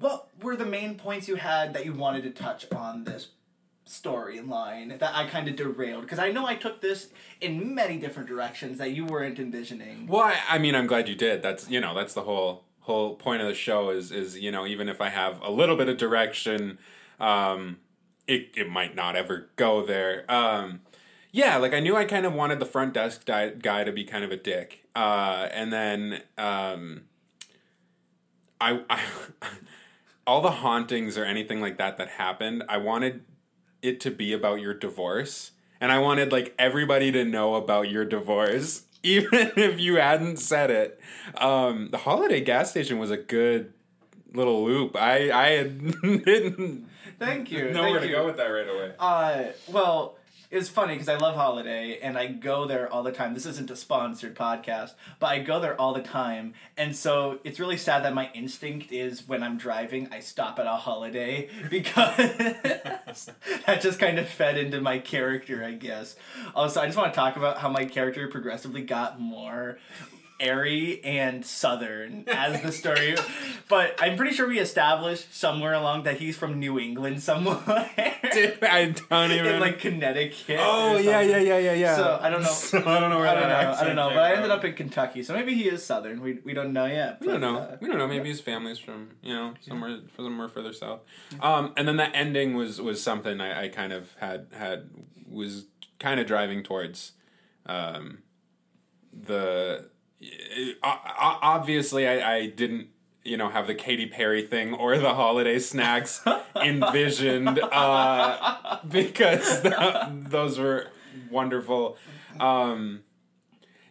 what 0.00 0.28
were 0.42 0.56
the 0.56 0.66
main 0.66 0.96
points 0.96 1.28
you 1.28 1.36
had 1.36 1.74
that 1.74 1.84
you 1.84 1.92
wanted 1.92 2.22
to 2.24 2.30
touch 2.30 2.70
on 2.72 3.04
this 3.04 3.28
storyline 3.88 4.98
that 4.98 5.14
I 5.14 5.26
kind 5.26 5.48
of 5.48 5.56
derailed? 5.56 6.02
Because 6.02 6.18
I 6.18 6.30
know 6.30 6.46
I 6.46 6.54
took 6.54 6.80
this 6.80 7.08
in 7.40 7.74
many 7.74 7.98
different 7.98 8.28
directions 8.28 8.78
that 8.78 8.92
you 8.92 9.04
weren't 9.04 9.38
envisioning. 9.38 10.06
Well, 10.06 10.22
I, 10.22 10.36
I 10.48 10.58
mean, 10.58 10.74
I'm 10.74 10.86
glad 10.86 11.08
you 11.08 11.14
did. 11.14 11.42
That's 11.42 11.68
you 11.70 11.80
know, 11.80 11.94
that's 11.94 12.14
the 12.14 12.22
whole 12.22 12.64
whole 12.80 13.16
point 13.16 13.42
of 13.42 13.48
the 13.48 13.54
show 13.54 13.90
is 13.90 14.12
is 14.12 14.38
you 14.38 14.50
know, 14.50 14.66
even 14.66 14.88
if 14.88 15.00
I 15.00 15.08
have 15.08 15.40
a 15.42 15.50
little 15.50 15.76
bit 15.76 15.88
of 15.88 15.96
direction, 15.96 16.78
um, 17.18 17.78
it 18.26 18.50
it 18.56 18.68
might 18.68 18.94
not 18.94 19.16
ever 19.16 19.48
go 19.56 19.84
there. 19.84 20.24
Um, 20.30 20.80
yeah, 21.32 21.56
like 21.56 21.74
I 21.74 21.80
knew 21.80 21.96
I 21.96 22.04
kind 22.04 22.26
of 22.26 22.32
wanted 22.32 22.58
the 22.58 22.66
front 22.66 22.94
desk 22.94 23.24
di- 23.24 23.50
guy 23.50 23.84
to 23.84 23.92
be 23.92 24.04
kind 24.04 24.24
of 24.24 24.30
a 24.30 24.36
dick, 24.36 24.84
uh, 24.94 25.48
and 25.52 25.72
then 25.72 26.22
um, 26.36 27.02
I, 28.60 28.82
I 28.88 29.02
all 30.26 30.42
the 30.42 30.50
hauntings 30.50 31.16
or 31.16 31.24
anything 31.24 31.60
like 31.60 31.78
that 31.78 31.96
that 31.96 32.08
happened, 32.08 32.62
I 32.68 32.76
wanted 32.76 33.22
it 33.82 34.00
to 34.00 34.10
be 34.10 34.32
about 34.32 34.60
your 34.60 34.74
divorce, 34.74 35.52
and 35.80 35.90
I 35.92 35.98
wanted 35.98 36.32
like 36.32 36.54
everybody 36.58 37.10
to 37.12 37.24
know 37.24 37.54
about 37.54 37.90
your 37.90 38.04
divorce, 38.04 38.82
even 39.02 39.52
if 39.56 39.78
you 39.80 39.96
hadn't 39.96 40.38
said 40.38 40.70
it. 40.70 41.00
Um, 41.36 41.88
the 41.90 41.98
holiday 41.98 42.40
gas 42.40 42.70
station 42.70 42.98
was 42.98 43.10
a 43.10 43.16
good 43.16 43.72
little 44.34 44.64
loop. 44.64 44.96
I 44.96 45.30
I 45.30 45.48
had 45.50 46.00
didn't 46.02 46.86
Thank 47.18 47.50
you. 47.50 47.70
know 47.72 47.82
thank 47.82 47.92
where 47.92 48.00
to 48.00 48.06
you. 48.06 48.12
go 48.12 48.26
with 48.26 48.36
that 48.36 48.46
right 48.46 48.68
away. 48.68 48.92
Uh, 48.98 49.44
well, 49.72 50.17
it's 50.50 50.68
funny 50.68 50.94
because 50.94 51.08
I 51.08 51.16
love 51.16 51.34
Holiday 51.34 51.98
and 52.00 52.16
I 52.16 52.26
go 52.26 52.66
there 52.66 52.90
all 52.90 53.02
the 53.02 53.12
time. 53.12 53.34
This 53.34 53.44
isn't 53.44 53.70
a 53.70 53.76
sponsored 53.76 54.34
podcast, 54.34 54.94
but 55.18 55.26
I 55.26 55.40
go 55.40 55.60
there 55.60 55.78
all 55.78 55.92
the 55.92 56.02
time. 56.02 56.54
And 56.76 56.96
so 56.96 57.38
it's 57.44 57.60
really 57.60 57.76
sad 57.76 58.02
that 58.04 58.14
my 58.14 58.30
instinct 58.32 58.90
is 58.90 59.28
when 59.28 59.42
I'm 59.42 59.58
driving, 59.58 60.08
I 60.10 60.20
stop 60.20 60.58
at 60.58 60.66
a 60.66 60.70
Holiday 60.70 61.50
because 61.70 62.16
that 63.66 63.80
just 63.80 63.98
kind 63.98 64.18
of 64.18 64.26
fed 64.26 64.56
into 64.56 64.80
my 64.80 64.98
character, 64.98 65.62
I 65.62 65.72
guess. 65.72 66.16
Also, 66.54 66.80
I 66.80 66.86
just 66.86 66.96
want 66.96 67.12
to 67.12 67.16
talk 67.16 67.36
about 67.36 67.58
how 67.58 67.68
my 67.68 67.84
character 67.84 68.26
progressively 68.28 68.82
got 68.82 69.20
more 69.20 69.78
airy 70.40 71.02
and 71.04 71.44
southern 71.44 72.24
as 72.28 72.62
the 72.62 72.72
story 72.72 73.16
but 73.68 73.94
i'm 74.00 74.16
pretty 74.16 74.34
sure 74.34 74.46
we 74.46 74.58
established 74.58 75.34
somewhere 75.34 75.74
along 75.74 76.04
that 76.04 76.18
he's 76.18 76.36
from 76.36 76.58
new 76.58 76.78
england 76.78 77.22
somewhere 77.22 77.90
I 78.62 78.94
don't 79.10 79.30
even 79.32 79.54
in 79.54 79.60
like 79.60 79.78
Connecticut. 79.78 80.58
Oh 80.60 80.96
yeah, 80.96 81.20
yeah, 81.20 81.38
yeah, 81.38 81.58
yeah, 81.58 81.72
yeah. 81.72 81.96
So 81.96 82.18
I 82.20 82.30
don't 82.30 82.42
know. 82.42 82.48
So 82.68 82.78
I 82.78 83.00
don't 83.00 83.10
know 83.10 83.18
where 83.18 83.28
I 83.28 83.34
don't 83.34 83.48
that 83.48 83.62
know. 83.62 83.80
I 83.80 83.84
don't 83.84 83.96
know. 83.96 84.08
But 84.10 84.18
I 84.18 84.34
ended 84.34 84.50
up 84.50 84.64
in 84.64 84.74
Kentucky, 84.74 85.22
so 85.22 85.34
maybe 85.34 85.54
he 85.54 85.68
is 85.68 85.84
Southern. 85.84 86.20
We 86.20 86.40
we 86.44 86.52
don't 86.52 86.72
know 86.72 86.86
yet. 86.86 87.20
We 87.20 87.28
don't 87.28 87.40
know. 87.40 87.58
uh, 87.58 87.76
we 87.80 87.88
don't 87.88 87.98
know. 87.98 88.06
Maybe 88.06 88.28
his 88.28 88.40
family's 88.40 88.78
from 88.78 89.10
you 89.22 89.34
know 89.34 89.54
somewhere 89.60 90.00
somewhere 90.16 90.48
further 90.48 90.72
south. 90.72 91.00
Um, 91.40 91.72
and 91.76 91.86
then 91.86 91.96
that 91.96 92.12
ending 92.14 92.54
was 92.54 92.80
was 92.80 93.02
something 93.02 93.40
I, 93.40 93.64
I 93.64 93.68
kind 93.68 93.92
of 93.92 94.14
had 94.18 94.48
had 94.52 94.90
was 95.28 95.66
kind 95.98 96.20
of 96.20 96.26
driving 96.26 96.62
towards. 96.62 97.12
Um, 97.66 98.18
the 99.12 99.90
obviously 100.82 102.06
I, 102.06 102.36
I 102.36 102.46
didn't 102.46 102.88
you 103.24 103.36
know 103.36 103.48
have 103.48 103.66
the 103.66 103.74
Katy 103.74 104.06
Perry 104.06 104.42
thing 104.42 104.74
or 104.74 104.98
the 104.98 105.14
holiday 105.14 105.58
snacks 105.58 106.22
envisioned 106.56 107.58
uh, 107.58 108.78
because 108.88 109.60
th- 109.62 109.74
those 110.10 110.58
were 110.58 110.88
wonderful. 111.30 111.96
Um, 112.40 113.02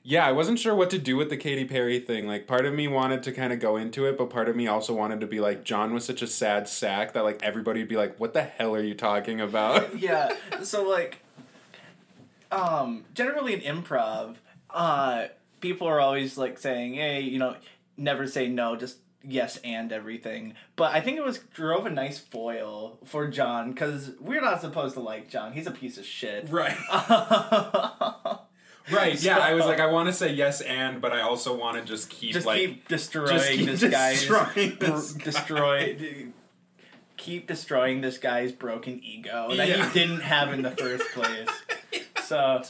yeah, 0.03 0.25
I 0.25 0.31
wasn't 0.31 0.57
sure 0.57 0.73
what 0.73 0.89
to 0.91 0.97
do 0.97 1.17
with 1.17 1.29
the 1.29 1.35
Katy 1.35 1.65
Perry 1.65 1.99
thing. 1.99 2.27
Like, 2.27 2.47
part 2.47 2.65
of 2.65 2.73
me 2.73 2.87
wanted 2.87 3.23
to 3.23 3.33
kind 3.33 3.51
of 3.51 3.59
go 3.59 3.75
into 3.75 4.05
it, 4.05 4.17
but 4.17 4.29
part 4.29 4.47
of 4.47 4.55
me 4.55 4.65
also 4.65 4.93
wanted 4.93 5.19
to 5.19 5.27
be 5.27 5.41
like, 5.41 5.65
John 5.65 5.93
was 5.93 6.05
such 6.05 6.21
a 6.21 6.27
sad 6.27 6.69
sack 6.69 7.11
that 7.11 7.25
like 7.25 7.43
everybody 7.43 7.81
would 7.81 7.89
be 7.89 7.97
like, 7.97 8.17
"What 8.17 8.33
the 8.33 8.43
hell 8.43 8.73
are 8.73 8.81
you 8.81 8.93
talking 8.93 9.41
about?" 9.41 9.99
yeah. 9.99 10.33
So 10.63 10.87
like, 10.87 11.19
um, 12.53 13.03
generally 13.13 13.53
in 13.53 13.83
improv, 13.83 14.37
uh, 14.69 15.25
people 15.59 15.87
are 15.87 15.99
always 15.99 16.37
like 16.37 16.57
saying, 16.57 16.95
"Hey, 16.95 17.21
you 17.21 17.39
know, 17.39 17.55
never 17.97 18.27
say 18.27 18.47
no, 18.47 18.75
just." 18.75 18.97
Yes, 19.29 19.57
and 19.57 19.91
everything, 19.91 20.53
but 20.77 20.93
I 20.95 21.01
think 21.01 21.17
it 21.17 21.23
was 21.25 21.39
drove 21.39 21.85
a 21.85 21.89
nice 21.89 22.17
foil 22.17 22.97
for 23.03 23.27
John 23.27 23.71
because 23.73 24.11
we're 24.21 24.39
not 24.39 24.61
supposed 24.61 24.93
to 24.93 25.01
like 25.01 25.27
John. 25.29 25.51
He's 25.51 25.67
a 25.67 25.71
piece 25.71 25.97
of 25.97 26.05
shit. 26.05 26.47
Right. 26.49 26.77
Right. 28.89 29.21
Yeah, 29.21 29.39
I 29.39 29.53
was 29.53 29.65
like, 29.65 29.81
I 29.81 29.87
want 29.87 30.07
to 30.07 30.13
say 30.13 30.31
yes 30.31 30.61
and, 30.61 31.01
but 31.01 31.11
I 31.11 31.19
also 31.19 31.57
want 31.57 31.77
to 31.77 31.83
just 31.83 32.09
keep 32.09 32.31
just 32.31 32.45
like 32.47 32.59
keep 32.59 32.87
destroying 32.87 33.27
just 33.27 33.49
keep 33.49 33.65
this 33.65 33.83
guy's 33.83 34.19
destroying 34.19 34.75
br- 34.75 34.85
this 34.85 35.11
guy. 35.11 35.23
destroy 35.25 36.27
keep 37.17 37.47
destroying 37.47 37.99
this 37.99 38.17
guy's 38.17 38.53
broken 38.53 39.01
ego 39.03 39.53
that 39.57 39.67
Yeah. 39.67 39.85
he 39.89 39.93
didn't 39.93 40.21
have 40.21 40.53
in 40.53 40.61
the 40.61 40.71
first 40.71 41.03
place. 41.11 41.49
So 42.23 42.61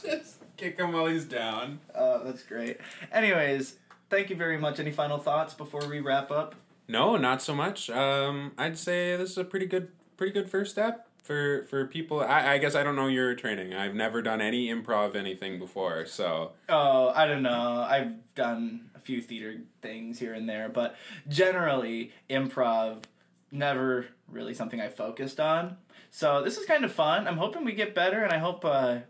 kick 0.58 0.78
him 0.78 0.92
while 0.92 1.06
he's 1.06 1.24
down. 1.24 1.80
uh, 1.94 2.22
that's 2.24 2.42
great. 2.42 2.78
Anyways, 3.12 3.76
thank 4.10 4.28
you 4.28 4.36
very 4.36 4.58
much. 4.58 4.78
Any 4.78 4.90
final 4.90 5.18
thoughts 5.18 5.54
before 5.54 5.86
we 5.88 6.00
wrap 6.00 6.30
up? 6.30 6.54
No, 6.86 7.16
not 7.16 7.40
so 7.40 7.54
much. 7.54 7.88
Um, 7.90 8.52
I'd 8.58 8.76
say 8.78 9.16
this 9.16 9.30
is 9.30 9.38
a 9.38 9.44
pretty 9.44 9.66
good, 9.66 9.88
pretty 10.16 10.32
good 10.32 10.48
first 10.50 10.72
step 10.72 11.06
for 11.22 11.64
for 11.64 11.86
people. 11.86 12.20
I, 12.20 12.54
I 12.54 12.58
guess 12.58 12.74
I 12.74 12.82
don't 12.82 12.96
know 12.96 13.08
your 13.08 13.34
training. 13.34 13.74
I've 13.74 13.94
never 13.94 14.22
done 14.22 14.40
any 14.40 14.68
improv 14.68 15.14
anything 15.14 15.58
before, 15.58 16.06
so 16.06 16.52
Oh, 16.68 17.08
I 17.14 17.26
don't 17.26 17.42
know. 17.42 17.86
I've 17.88 18.34
done 18.34 18.90
a 18.94 18.98
few 19.00 19.20
theater 19.20 19.56
things 19.82 20.18
here 20.18 20.32
and 20.34 20.48
there, 20.48 20.68
but 20.70 20.96
generally 21.28 22.12
improv 22.30 23.04
never 23.50 24.06
really 24.26 24.54
something 24.54 24.80
I 24.80 24.88
focused 24.88 25.38
on. 25.40 25.76
So 26.10 26.42
this 26.42 26.56
is 26.56 26.64
kind 26.64 26.84
of 26.86 26.92
fun. 26.92 27.28
I'm 27.28 27.36
hoping 27.36 27.64
we 27.64 27.72
get 27.72 27.94
better, 27.94 28.22
and 28.24 28.32
I 28.32 28.38
hope 28.38 28.64
uh, 28.64 29.00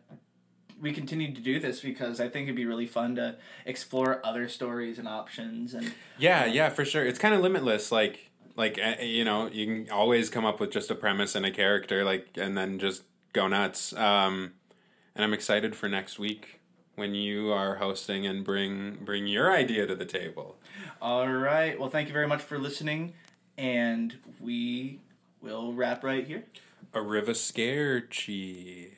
we 0.81 0.93
continue 0.93 1.35
to 1.35 1.41
do 1.41 1.59
this 1.59 1.81
because 1.81 2.21
I 2.21 2.29
think 2.29 2.45
it'd 2.45 2.57
be 2.57 2.67
really 2.67 2.87
fun 2.87 3.17
to 3.17 3.37
explore 3.65 4.25
other 4.25 4.49
stories 4.49 4.99
and 4.99 5.09
options. 5.09 5.75
And 5.75 5.93
yeah, 6.19 6.47
yeah, 6.47 6.69
for 6.69 6.85
sure. 6.85 7.05
It's 7.05 7.19
kind 7.19 7.35
of 7.35 7.41
limitless. 7.41 7.91
Like 7.91 8.31
like 8.57 8.79
uh, 8.79 9.03
you 9.03 9.25
know, 9.25 9.49
you 9.49 9.67
can 9.67 9.91
always 9.91 10.29
come 10.29 10.45
up 10.45 10.61
with 10.61 10.71
just 10.71 10.91
a 10.91 10.95
premise 10.95 11.35
and 11.35 11.47
a 11.47 11.51
character, 11.51 12.05
like, 12.05 12.29
and 12.37 12.59
then 12.59 12.79
just 12.79 13.03
go 13.33 13.47
nuts. 13.47 13.93
Um, 13.95 14.53
and 15.15 15.25
I'm 15.25 15.33
excited 15.33 15.75
for 15.75 15.89
next 15.89 16.19
week 16.19 16.61
when 16.97 17.15
you 17.15 17.53
are 17.53 17.77
hosting 17.77 18.27
and 18.27 18.45
bring 18.45 18.99
bring 19.05 19.27
your 19.27 19.53
idea 19.53 19.87
to 19.87 19.95
the 19.95 20.05
table. 20.05 20.57
all 21.01 21.29
right, 21.29 21.79
well, 21.79 21.89
thank 21.89 22.09
you 22.09 22.13
very 22.13 22.27
much 22.27 22.43
for 22.43 22.59
listening, 22.59 23.15
and 23.57 24.19
we 24.41 25.01
will 25.41 25.73
wrap 25.73 26.03
right 26.03 26.27
here. 26.27 26.45
Arriva 26.93 27.31
Scarechi. 27.31 28.98